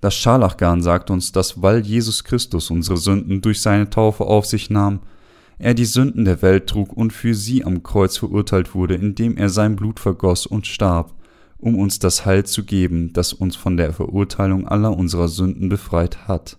[0.00, 4.68] Das Scharlachgarn sagt uns, dass weil Jesus Christus unsere Sünden durch seine Taufe auf sich
[4.68, 5.00] nahm,
[5.58, 9.48] er die Sünden der Welt trug und für sie am Kreuz verurteilt wurde, indem er
[9.48, 11.14] sein Blut vergoss und starb,
[11.58, 16.28] um uns das Heil zu geben, das uns von der Verurteilung aller unserer Sünden befreit
[16.28, 16.58] hat.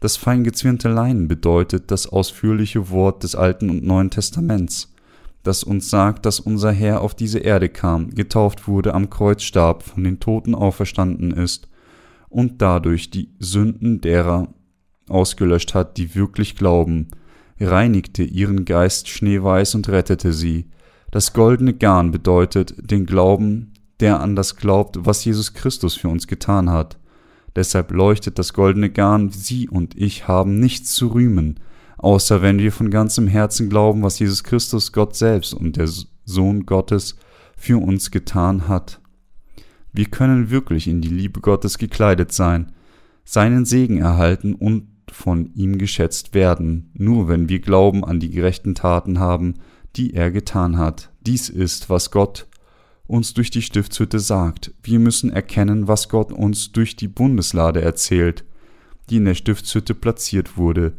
[0.00, 4.92] Das feingezwirnte Leinen bedeutet das ausführliche Wort des Alten und Neuen Testaments,
[5.42, 9.82] das uns sagt, dass unser Herr auf diese Erde kam, getauft wurde, am Kreuz starb,
[9.84, 11.68] von den Toten auferstanden ist
[12.28, 14.48] und dadurch die Sünden derer
[15.08, 17.08] ausgelöscht hat, die wirklich glauben,
[17.60, 20.66] reinigte ihren Geist schneeweiß und rettete sie.
[21.10, 26.26] Das goldene Garn bedeutet den Glauben, der an das glaubt, was Jesus Christus für uns
[26.26, 26.98] getan hat.
[27.54, 31.58] Deshalb leuchtet das goldene Garn, Sie und ich haben nichts zu rühmen,
[31.96, 35.88] außer wenn wir von ganzem Herzen glauben, was Jesus Christus, Gott selbst und der
[36.24, 37.16] Sohn Gottes
[37.56, 39.00] für uns getan hat.
[39.92, 42.72] Wir können wirklich in die Liebe Gottes gekleidet sein,
[43.24, 48.74] seinen Segen erhalten und von ihm geschätzt werden, nur wenn wir Glauben an die gerechten
[48.74, 49.54] Taten haben,
[49.96, 51.10] die er getan hat.
[51.22, 52.46] Dies ist, was Gott
[53.06, 54.72] uns durch die Stiftshütte sagt.
[54.82, 58.44] Wir müssen erkennen, was Gott uns durch die Bundeslade erzählt,
[59.08, 60.94] die in der Stiftshütte platziert wurde.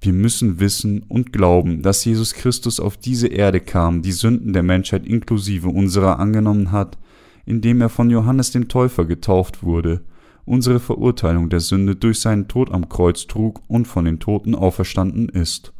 [0.00, 4.62] Wir müssen wissen und glauben, dass Jesus Christus auf diese Erde kam, die Sünden der
[4.62, 6.98] Menschheit inklusive unserer angenommen hat,
[7.46, 10.02] indem er von Johannes dem Täufer getauft wurde,
[10.44, 15.28] unsere Verurteilung der Sünde durch seinen Tod am Kreuz trug und von den Toten auferstanden
[15.28, 15.72] ist,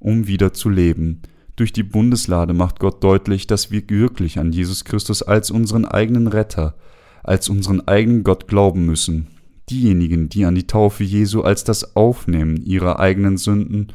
[0.00, 1.22] um wieder zu leben.
[1.56, 6.26] Durch die Bundeslade macht Gott deutlich, dass wir wirklich an Jesus Christus als unseren eigenen
[6.26, 6.76] Retter,
[7.22, 9.28] als unseren eigenen Gott glauben müssen.
[9.70, 13.88] Diejenigen, die an die Taufe Jesu als das Aufnehmen ihrer eigenen Sünden,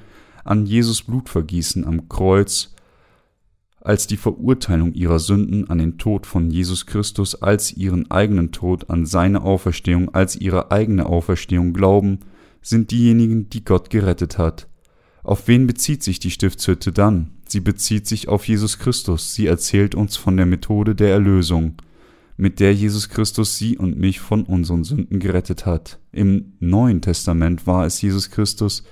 [0.43, 2.73] an Jesus Blutvergießen am Kreuz,
[3.79, 8.89] als die Verurteilung ihrer Sünden an den Tod von Jesus Christus, als ihren eigenen Tod
[8.89, 12.19] an seine Auferstehung, als ihre eigene Auferstehung glauben,
[12.61, 14.67] sind diejenigen, die Gott gerettet hat.
[15.23, 17.31] Auf wen bezieht sich die Stiftshütte dann?
[17.47, 19.33] Sie bezieht sich auf Jesus Christus.
[19.33, 21.75] Sie erzählt uns von der Methode der Erlösung,
[22.37, 25.99] mit der Jesus Christus sie und mich von unseren Sünden gerettet hat.
[26.11, 28.83] Im Neuen Testament war es Jesus Christus,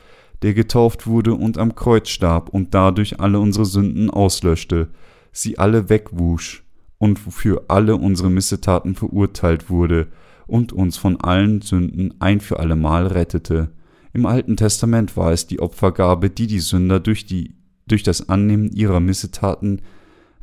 [0.41, 4.89] der getauft wurde und am Kreuz starb und dadurch alle unsere Sünden auslöschte,
[5.31, 6.63] sie alle wegwusch
[6.97, 10.07] und für alle unsere Missetaten verurteilt wurde
[10.47, 13.71] und uns von allen Sünden ein für allemal rettete.
[14.13, 17.55] Im Alten Testament war es die Opfergabe, die die Sünder durch, die,
[17.87, 19.81] durch das Annehmen ihrer Missetaten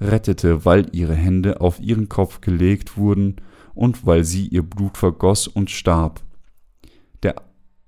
[0.00, 3.36] rettete, weil ihre Hände auf ihren Kopf gelegt wurden
[3.74, 6.22] und weil sie ihr Blut vergoss und starb.
[7.22, 7.36] Der,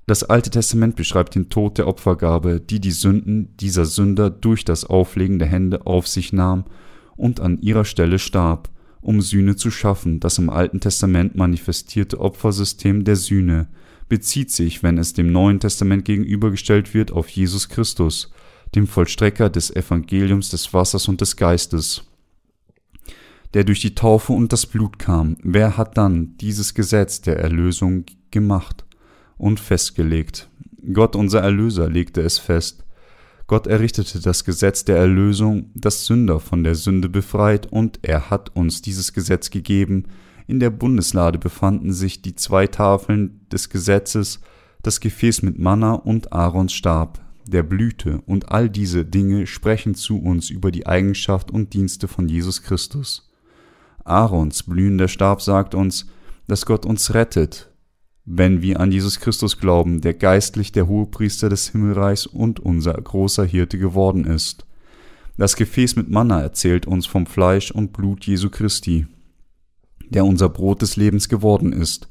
[0.07, 4.85] das Alte Testament beschreibt den Tod der Opfergabe, die die Sünden dieser Sünder durch das
[4.85, 6.65] Auflegen der Hände auf sich nahm
[7.17, 10.19] und an ihrer Stelle starb, um Sühne zu schaffen.
[10.19, 13.69] Das im Alten Testament manifestierte Opfersystem der Sühne
[14.09, 18.31] bezieht sich, wenn es dem Neuen Testament gegenübergestellt wird, auf Jesus Christus,
[18.75, 22.05] dem Vollstrecker des Evangeliums des Wassers und des Geistes,
[23.55, 25.37] der durch die Taufe und das Blut kam.
[25.43, 28.85] Wer hat dann dieses Gesetz der Erlösung gemacht
[29.37, 30.49] und festgelegt?
[30.93, 32.85] Gott unser Erlöser legte es fest.
[33.47, 38.55] Gott errichtete das Gesetz der Erlösung, das Sünder von der Sünde befreit, und er hat
[38.55, 40.05] uns dieses Gesetz gegeben.
[40.49, 44.41] In der Bundeslade befanden sich die zwei Tafeln des Gesetzes,
[44.83, 50.19] das Gefäß mit Manna und Aarons Stab, der Blüte, und all diese Dinge sprechen zu
[50.19, 53.31] uns über die Eigenschaft und Dienste von Jesus Christus.
[54.05, 56.07] Aarons blühender Stab sagt uns,
[56.47, 57.71] dass Gott uns rettet,
[58.25, 63.45] wenn wir an Jesus Christus glauben, der geistlich der Hohepriester des Himmelreichs und unser großer
[63.45, 64.65] Hirte geworden ist.
[65.37, 69.07] Das Gefäß mit Manna erzählt uns vom Fleisch und Blut Jesu Christi,
[70.11, 72.09] der unser Brot des Lebens geworden ist.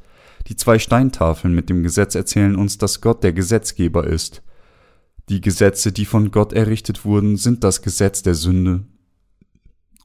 [0.47, 4.41] Die zwei Steintafeln mit dem Gesetz erzählen uns, dass Gott der Gesetzgeber ist.
[5.29, 8.85] Die Gesetze, die von Gott errichtet wurden, sind das Gesetz der Sünde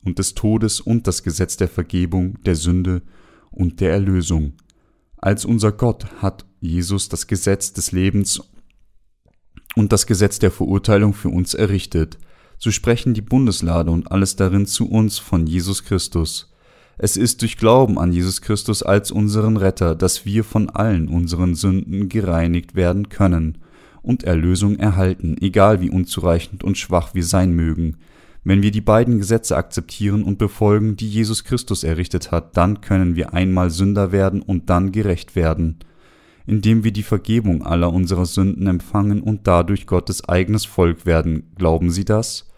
[0.04, 3.02] und des Todes und das Gesetz der Vergebung, der Sünde
[3.50, 4.54] und der Erlösung.
[5.16, 8.42] Als unser Gott hat Jesus das Gesetz des Lebens
[9.76, 12.18] und das Gesetz der Verurteilung für uns errichtet.
[12.58, 16.51] So sprechen die Bundeslade und alles darin zu uns von Jesus Christus.
[16.98, 21.54] Es ist durch Glauben an Jesus Christus als unseren Retter, dass wir von allen unseren
[21.54, 23.58] Sünden gereinigt werden können
[24.02, 27.96] und Erlösung erhalten, egal wie unzureichend und schwach wir sein mögen.
[28.44, 33.14] Wenn wir die beiden Gesetze akzeptieren und befolgen, die Jesus Christus errichtet hat, dann können
[33.14, 35.78] wir einmal Sünder werden und dann gerecht werden,
[36.44, 41.52] indem wir die Vergebung aller unserer Sünden empfangen und dadurch Gottes eigenes Volk werden.
[41.56, 42.51] Glauben Sie das?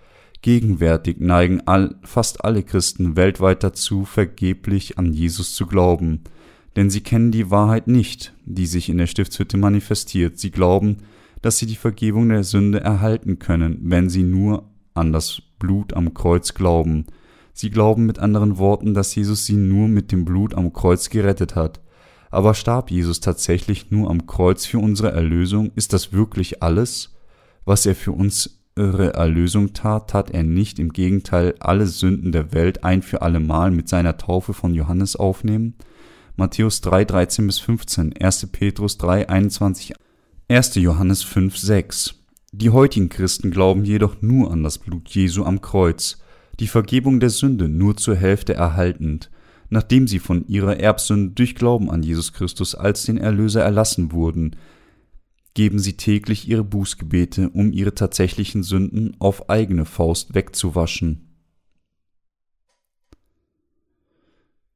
[0.45, 6.21] Gegenwärtig neigen all, fast alle Christen weltweit dazu, vergeblich an Jesus zu glauben,
[6.77, 10.39] denn sie kennen die Wahrheit nicht, die sich in der Stiftshütte manifestiert.
[10.39, 10.99] Sie glauben,
[11.41, 16.13] dass sie die Vergebung der Sünde erhalten können, wenn sie nur an das Blut am
[16.13, 17.07] Kreuz glauben.
[17.55, 21.55] Sie glauben mit anderen Worten, dass Jesus sie nur mit dem Blut am Kreuz gerettet
[21.55, 21.81] hat.
[22.31, 25.71] Aber starb Jesus tatsächlich nur am Kreuz für unsere Erlösung?
[25.75, 27.15] Ist das wirklich alles?
[27.65, 32.83] Was er für unsere Erlösung tat, tat er nicht im Gegenteil alle Sünden der Welt
[32.83, 35.75] ein für allemal mit seiner Taufe von Johannes aufnehmen?
[36.35, 38.49] Matthäus 3, 13 bis 15, 1.
[38.51, 39.95] Petrus 3, 21,
[40.49, 40.75] 1.
[40.75, 42.15] Johannes 5, 6.
[42.51, 46.19] Die heutigen Christen glauben jedoch nur an das Blut Jesu am Kreuz,
[46.59, 49.31] die Vergebung der Sünde nur zur Hälfte erhaltend,
[49.71, 54.57] nachdem sie von ihrer Erbsünde durch Glauben an Jesus Christus als den Erlöser erlassen wurden,
[55.55, 61.31] geben sie täglich ihre Bußgebete, um ihre tatsächlichen Sünden auf eigene Faust wegzuwaschen.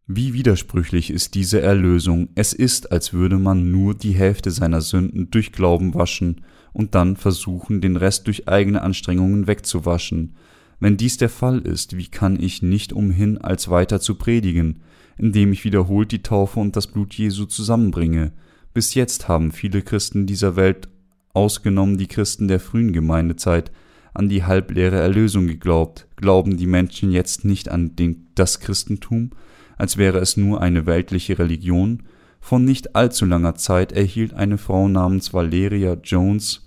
[0.07, 5.31] Wie widersprüchlich ist diese Erlösung, es ist, als würde man nur die Hälfte seiner Sünden
[5.31, 10.37] durch Glauben waschen, und dann versuchen, den Rest durch eigene Anstrengungen wegzuwaschen.
[10.81, 14.81] Wenn dies der Fall ist, wie kann ich nicht umhin, als weiter zu predigen,
[15.17, 18.33] indem ich wiederholt die Taufe und das Blut Jesu zusammenbringe?
[18.79, 20.89] Bis jetzt haben viele Christen dieser Welt,
[21.35, 23.73] ausgenommen die Christen der frühen Gemeindezeit,
[24.15, 26.07] an die halbleere Erlösung geglaubt.
[26.15, 29.31] Glauben die Menschen jetzt nicht an den, das Christentum,
[29.77, 32.05] als wäre es nur eine weltliche Religion?
[32.39, 36.65] Von nicht allzu langer Zeit erhielt eine Frau namens Valeria Jones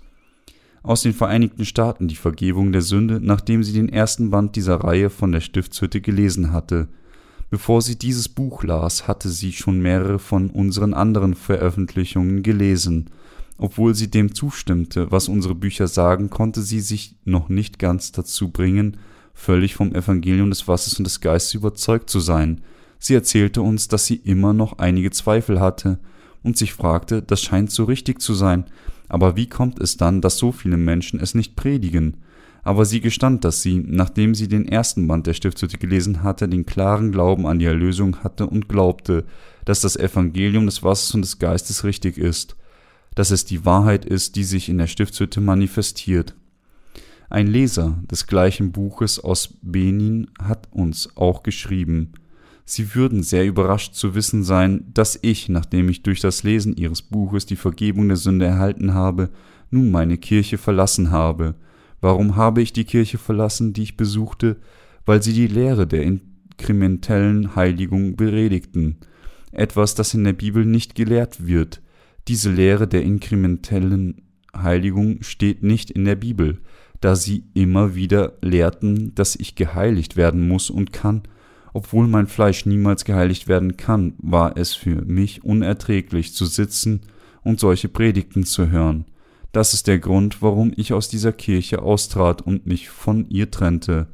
[0.82, 5.08] aus den Vereinigten Staaten die Vergebung der Sünde, nachdem sie den ersten Band dieser Reihe
[5.08, 6.88] von der Stiftshütte gelesen hatte.
[7.52, 13.10] Bevor sie dieses Buch las, hatte sie schon mehrere von unseren anderen Veröffentlichungen gelesen.
[13.58, 18.48] Obwohl sie dem zustimmte, was unsere Bücher sagen, konnte sie sich noch nicht ganz dazu
[18.48, 18.96] bringen,
[19.34, 22.62] völlig vom Evangelium des Wassers und des Geistes überzeugt zu sein.
[22.98, 25.98] Sie erzählte uns, dass sie immer noch einige Zweifel hatte
[26.42, 28.64] und sich fragte, das scheint so richtig zu sein,
[29.10, 32.16] aber wie kommt es dann, dass so viele Menschen es nicht predigen?
[32.62, 36.64] Aber sie gestand, dass sie, nachdem sie den ersten Band der Stiftshütte gelesen hatte, den
[36.64, 39.24] klaren Glauben an die Erlösung hatte und glaubte,
[39.64, 42.56] dass das Evangelium des Wassers und des Geistes richtig ist,
[43.14, 46.34] dass es die Wahrheit ist, die sich in der Stiftshütte manifestiert.
[47.28, 52.12] Ein Leser des gleichen Buches aus Benin hat uns auch geschrieben,
[52.64, 57.02] Sie würden sehr überrascht zu wissen sein, dass ich, nachdem ich durch das Lesen Ihres
[57.02, 59.30] Buches die Vergebung der Sünde erhalten habe,
[59.70, 61.54] nun meine Kirche verlassen habe.
[62.02, 64.56] Warum habe ich die Kirche verlassen, die ich besuchte?
[65.06, 68.98] Weil sie die Lehre der inkrementellen Heiligung beredigten.
[69.52, 71.80] Etwas, das in der Bibel nicht gelehrt wird.
[72.28, 74.22] Diese Lehre der inkrementellen
[74.54, 76.60] Heiligung steht nicht in der Bibel,
[77.00, 81.22] da sie immer wieder lehrten, dass ich geheiligt werden muss und kann,
[81.72, 87.00] obwohl mein Fleisch niemals geheiligt werden kann, war es für mich unerträglich zu sitzen
[87.42, 89.06] und solche Predigten zu hören.
[89.52, 94.08] Das ist der Grund, warum ich aus dieser Kirche austrat und mich von ihr trennte.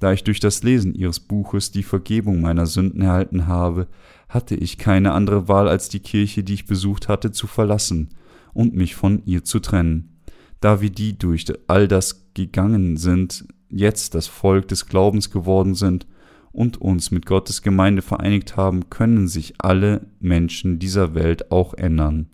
[0.00, 3.86] Da ich durch das Lesen ihres Buches die Vergebung meiner Sünden erhalten habe,
[4.28, 8.10] hatte ich keine andere Wahl als die Kirche, die ich besucht hatte, zu verlassen
[8.52, 10.20] und mich von ihr zu trennen.
[10.60, 16.06] Da wir die durch all das gegangen sind, jetzt das Volk des Glaubens geworden sind
[16.52, 22.28] und uns mit Gottes Gemeinde vereinigt haben, können sich alle Menschen dieser Welt auch ändern,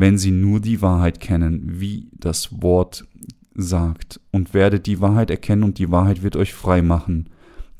[0.00, 3.04] wenn sie nur die Wahrheit kennen, wie das Wort
[3.54, 7.30] sagt, und werdet die Wahrheit erkennen und die Wahrheit wird euch frei machen.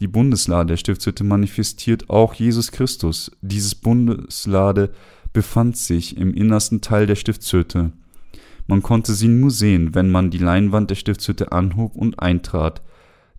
[0.00, 3.30] Die Bundeslade der Stiftshütte manifestiert auch Jesus Christus.
[3.40, 4.90] Dieses Bundeslade
[5.32, 7.92] befand sich im innersten Teil der Stiftshütte.
[8.66, 12.82] Man konnte sie nur sehen, wenn man die Leinwand der Stiftshütte anhob und eintrat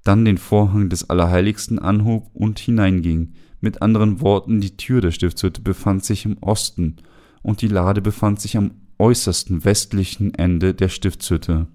[0.06, 3.34] dann den Vorhang des Allerheiligsten anhob und hineinging.
[3.60, 6.96] Mit anderen Worten, die Tür der Stiftshütte befand sich im Osten
[7.42, 11.68] und die Lade befand sich am äußersten westlichen Ende der Stiftshütte.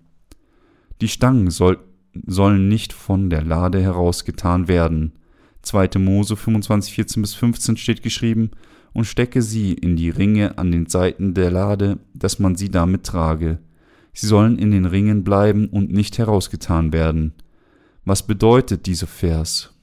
[1.01, 1.79] Die Stangen soll,
[2.27, 5.13] sollen nicht von der Lade herausgetan werden.
[5.63, 5.99] 2.
[5.99, 8.51] Mose 25, 14 bis 15 steht geschrieben,
[8.95, 13.05] und stecke sie in die Ringe an den Seiten der Lade, dass man sie damit
[13.05, 13.59] trage.
[14.13, 17.33] Sie sollen in den Ringen bleiben und nicht herausgetan werden.
[18.05, 19.74] Was bedeutet dieser Vers?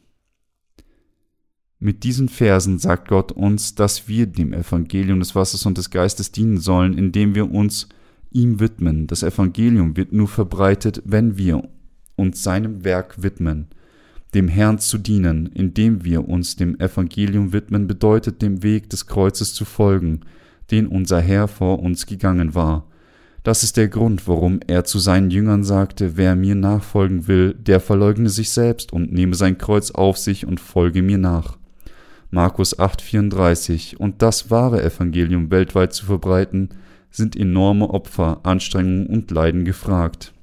[1.83, 6.31] Mit diesen Versen sagt Gott uns, dass wir dem Evangelium des Wassers und des Geistes
[6.31, 7.89] dienen sollen, indem wir uns
[8.29, 9.07] ihm widmen.
[9.07, 11.67] Das Evangelium wird nur verbreitet, wenn wir
[12.15, 13.65] uns seinem Werk widmen.
[14.35, 19.55] Dem Herrn zu dienen, indem wir uns dem Evangelium widmen, bedeutet dem Weg des Kreuzes
[19.55, 20.21] zu folgen,
[20.69, 22.85] den unser Herr vor uns gegangen war.
[23.41, 27.79] Das ist der Grund, warum er zu seinen Jüngern sagte, wer mir nachfolgen will, der
[27.79, 31.57] verleugne sich selbst und nehme sein Kreuz auf sich und folge mir nach.
[32.33, 36.69] Markus 8:34 Und das wahre Evangelium weltweit zu verbreiten,
[37.11, 40.33] sind enorme Opfer, Anstrengungen und Leiden gefragt.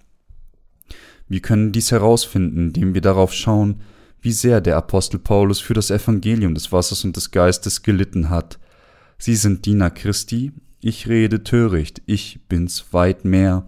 [1.28, 3.80] Wir können dies herausfinden, indem wir darauf schauen,
[4.20, 8.59] wie sehr der Apostel Paulus für das Evangelium des Wassers und des Geistes gelitten hat.
[9.16, 13.66] Sie sind Diener Christi, ich rede töricht, ich bin's weit mehr.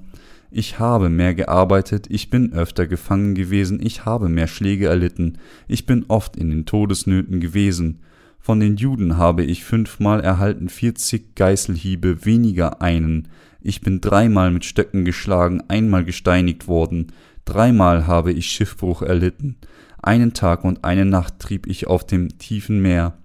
[0.50, 5.86] Ich habe mehr gearbeitet, ich bin öfter gefangen gewesen, ich habe mehr Schläge erlitten, ich
[5.86, 8.00] bin oft in den Todesnöten gewesen.
[8.41, 13.28] Von den Juden habe ich fünfmal erhalten vierzig Geißelhiebe, weniger einen.
[13.61, 17.09] Ich bin dreimal mit Stöcken geschlagen, einmal gesteinigt worden,
[17.45, 19.57] dreimal habe ich Schiffbruch erlitten.
[20.03, 23.18] Einen Tag und eine Nacht trieb ich auf dem tiefen Meer.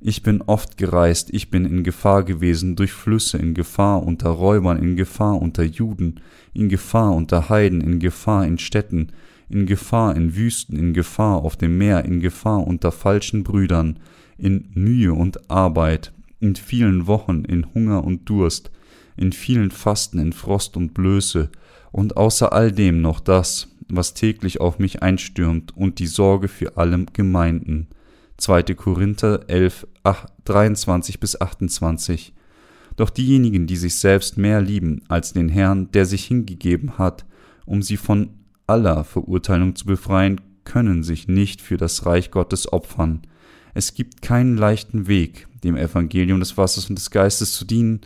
[0.00, 4.78] Ich bin oft gereist, ich bin in Gefahr gewesen, durch Flüsse, in Gefahr unter Räubern,
[4.78, 6.20] in Gefahr unter Juden,
[6.54, 9.08] in Gefahr unter Heiden, in Gefahr in Städten,
[9.48, 13.98] in Gefahr in Wüsten, in Gefahr auf dem Meer, in Gefahr unter falschen Brüdern,
[14.40, 18.70] in Mühe und Arbeit, in vielen Wochen, in Hunger und Durst,
[19.16, 21.50] in vielen Fasten, in Frost und Blöße,
[21.92, 26.76] und außer all dem noch das, was täglich auf mich einstürmt, und die Sorge für
[26.76, 27.88] allem Gemeinden.
[28.38, 28.62] 2.
[28.74, 32.32] Korinther 11, 8, 23 bis 28.
[32.96, 37.26] Doch diejenigen, die sich selbst mehr lieben als den Herrn, der sich hingegeben hat,
[37.66, 38.30] um sie von
[38.66, 43.22] aller Verurteilung zu befreien, können sich nicht für das Reich Gottes opfern.
[43.74, 48.00] Es gibt keinen leichten Weg, dem Evangelium des Wassers und des Geistes zu dienen.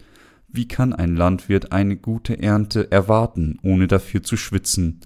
[0.48, 5.00] Wie kann ein Landwirt eine gute Ernte erwarten, ohne dafür zu schwitzen?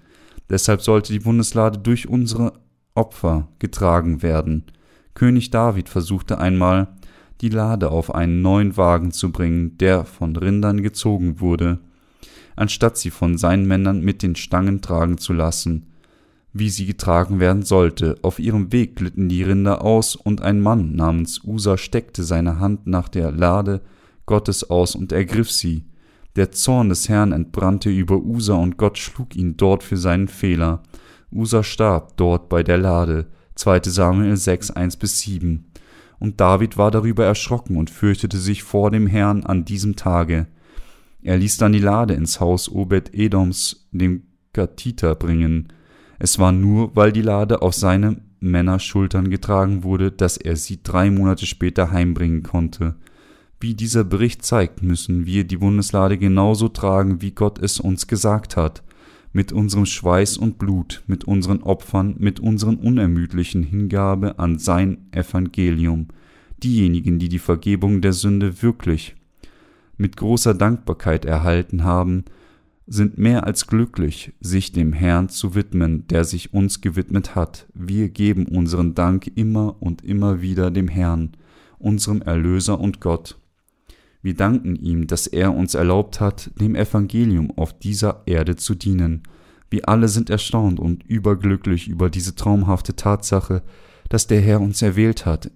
[0.50, 2.54] Deshalb sollte die Bundeslade durch unsere
[2.94, 4.64] Opfer getragen werden.
[5.14, 6.88] König David versuchte einmal,
[7.40, 11.78] die Lade auf einen neuen Wagen zu bringen, der von Rindern gezogen wurde,
[12.56, 15.87] anstatt sie von seinen Männern mit den Stangen tragen zu lassen,
[16.58, 18.16] wie sie getragen werden sollte.
[18.22, 22.86] Auf ihrem Weg glitten die Rinder aus, und ein Mann namens Usa steckte seine Hand
[22.86, 23.80] nach der Lade
[24.26, 25.84] Gottes aus und ergriff sie.
[26.36, 30.82] Der Zorn des Herrn entbrannte über Usa, und Gott schlug ihn dort für seinen Fehler.
[31.32, 33.26] Usa starb dort bei der Lade.
[33.56, 35.64] 2 Samuel 6, 1 bis 7.
[36.20, 40.46] Und David war darüber erschrocken und fürchtete sich vor dem Herrn an diesem Tage.
[41.22, 45.68] Er ließ dann die Lade ins Haus Obed-Edoms, dem Gatiter, bringen.
[46.18, 51.10] Es war nur, weil die Lade auf seinem Männerschultern getragen wurde, dass er sie drei
[51.10, 52.96] Monate später heimbringen konnte.
[53.60, 58.56] Wie dieser Bericht zeigt, müssen wir die Bundeslade genauso tragen, wie Gott es uns gesagt
[58.56, 58.84] hat,
[59.32, 66.08] mit unserem Schweiß und Blut, mit unseren Opfern, mit unseren unermüdlichen Hingabe an sein Evangelium,
[66.62, 69.16] diejenigen, die die Vergebung der Sünde wirklich
[69.96, 72.24] mit großer Dankbarkeit erhalten haben,
[72.90, 77.66] sind mehr als glücklich, sich dem Herrn zu widmen, der sich uns gewidmet hat.
[77.74, 81.32] Wir geben unseren Dank immer und immer wieder dem Herrn,
[81.78, 83.38] unserem Erlöser und Gott.
[84.22, 89.22] Wir danken ihm, dass er uns erlaubt hat, dem Evangelium auf dieser Erde zu dienen.
[89.70, 93.62] Wir alle sind erstaunt und überglücklich über diese traumhafte Tatsache,
[94.08, 95.50] dass der Herr uns erwählt hat,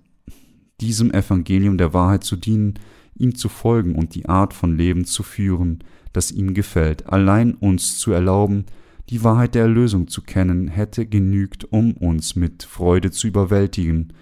[0.83, 2.75] diesem Evangelium der Wahrheit zu dienen,
[3.17, 5.83] ihm zu folgen und die Art von Leben zu führen,
[6.13, 7.07] das ihm gefällt.
[7.07, 8.67] Allein uns zu erlauben,
[9.09, 14.13] die Wahrheit der Erlösung zu kennen, hätte genügt, um uns mit Freude zu überwältigen.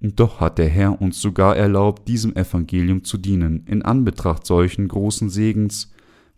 [0.00, 3.64] Und doch hat der Herr uns sogar erlaubt, diesem Evangelium zu dienen.
[3.66, 5.92] In Anbetracht solchen großen Segens,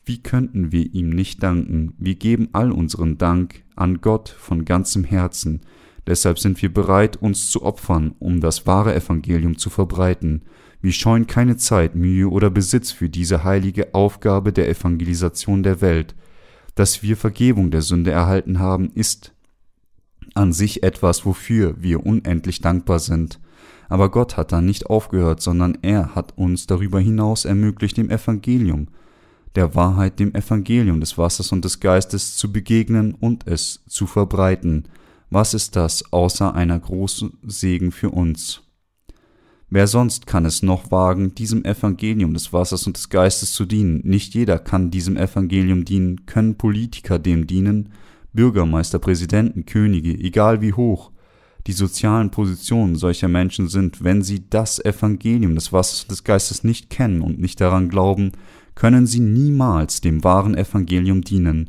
[0.04, 1.92] wie könnten wir ihm nicht danken?
[1.98, 5.60] Wir geben all unseren Dank an Gott von ganzem Herzen.
[6.06, 10.42] Deshalb sind wir bereit, uns zu opfern, um das wahre Evangelium zu verbreiten.
[10.80, 16.14] Wir scheuen keine Zeit, Mühe oder Besitz für diese heilige Aufgabe der Evangelisation der Welt.
[16.76, 19.32] Dass wir Vergebung der Sünde erhalten haben, ist
[20.34, 23.40] an sich etwas, wofür wir unendlich dankbar sind.
[23.88, 28.88] Aber Gott hat da nicht aufgehört, sondern er hat uns darüber hinaus ermöglicht, dem Evangelium,
[29.56, 34.86] der Wahrheit, dem Evangelium des Wassers und des Geistes zu begegnen und es zu verbreiten.
[35.30, 38.62] Was ist das außer einer großen Segen für uns?
[39.70, 44.00] Wer sonst kann es noch wagen, diesem Evangelium des Wassers und des Geistes zu dienen?
[44.02, 47.90] Nicht jeder kann diesem Evangelium dienen, können Politiker dem dienen,
[48.32, 51.10] Bürgermeister, Präsidenten, Könige, egal wie hoch
[51.66, 56.64] die sozialen Positionen solcher Menschen sind, wenn sie das Evangelium des Wassers und des Geistes
[56.64, 58.32] nicht kennen und nicht daran glauben,
[58.74, 61.68] können sie niemals dem wahren Evangelium dienen.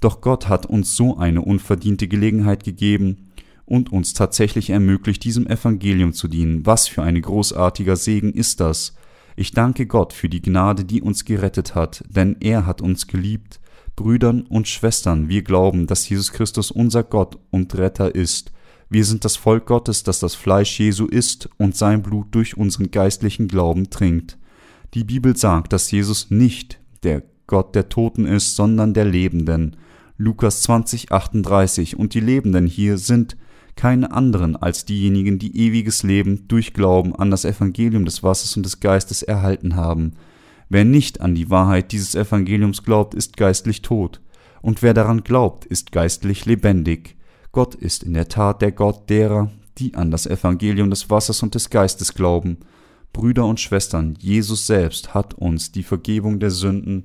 [0.00, 3.31] Doch Gott hat uns so eine unverdiente Gelegenheit gegeben,
[3.72, 6.66] und uns tatsächlich ermöglicht, diesem Evangelium zu dienen.
[6.66, 8.94] Was für ein großartiger Segen ist das.
[9.34, 13.60] Ich danke Gott für die Gnade, die uns gerettet hat, denn er hat uns geliebt.
[13.96, 18.52] Brüdern und Schwestern, wir glauben, dass Jesus Christus unser Gott und Retter ist.
[18.90, 22.90] Wir sind das Volk Gottes, das das Fleisch Jesu isst und sein Blut durch unseren
[22.90, 24.36] geistlichen Glauben trinkt.
[24.92, 29.76] Die Bibel sagt, dass Jesus nicht der Gott der Toten ist, sondern der Lebenden.
[30.18, 31.96] Lukas 20, 38.
[31.96, 33.38] Und die Lebenden hier sind
[33.76, 38.64] keine anderen als diejenigen, die ewiges Leben durch Glauben an das Evangelium des Wassers und
[38.64, 40.12] des Geistes erhalten haben.
[40.68, 44.20] Wer nicht an die Wahrheit dieses Evangeliums glaubt, ist geistlich tot,
[44.60, 47.16] und wer daran glaubt, ist geistlich lebendig.
[47.50, 51.54] Gott ist in der Tat der Gott derer, die an das Evangelium des Wassers und
[51.54, 52.58] des Geistes glauben.
[53.12, 57.04] Brüder und Schwestern, Jesus selbst hat uns die Vergebung der Sünden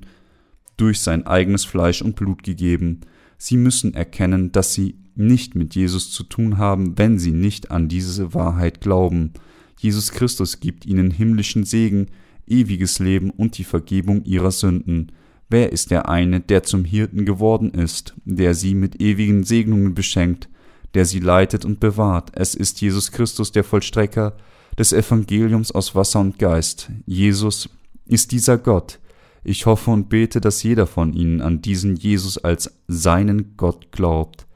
[0.76, 3.00] durch sein eigenes Fleisch und Blut gegeben.
[3.38, 7.88] Sie müssen erkennen, dass sie nicht mit Jesus zu tun haben, wenn sie nicht an
[7.88, 9.32] diese Wahrheit glauben.
[9.78, 12.06] Jesus Christus gibt ihnen himmlischen Segen,
[12.46, 15.12] ewiges Leben und die Vergebung ihrer Sünden.
[15.48, 20.48] Wer ist der eine, der zum Hirten geworden ist, der sie mit ewigen Segnungen beschenkt,
[20.94, 22.32] der sie leitet und bewahrt?
[22.34, 24.36] Es ist Jesus Christus, der Vollstrecker
[24.78, 26.90] des Evangeliums aus Wasser und Geist.
[27.06, 27.68] Jesus
[28.06, 28.98] ist dieser Gott.
[29.44, 34.46] Ich hoffe und bete, dass jeder von ihnen an diesen Jesus als seinen Gott glaubt.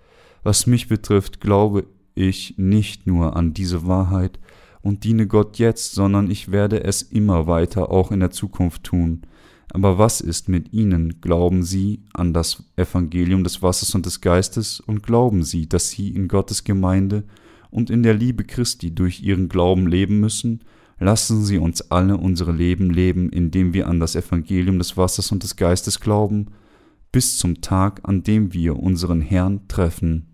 [0.43, 4.39] Was mich betrifft, glaube ich nicht nur an diese Wahrheit
[4.83, 9.23] und diene Gott jetzt, sondern ich werde es immer weiter auch in der Zukunft tun.
[9.73, 11.21] Aber was ist mit Ihnen?
[11.23, 16.09] Glauben Sie an das Evangelium des Wassers und des Geistes und glauben Sie, dass Sie
[16.09, 17.25] in Gottes Gemeinde
[17.71, 20.61] und in der Liebe Christi durch Ihren Glauben leben müssen?
[21.03, 25.43] Lassen Sie uns alle unsere Leben leben, indem wir an das Evangelium des Wassers und
[25.43, 26.53] des Geistes glauben,
[27.11, 30.32] bis zum Tag, an dem wir unseren Herrn treffen.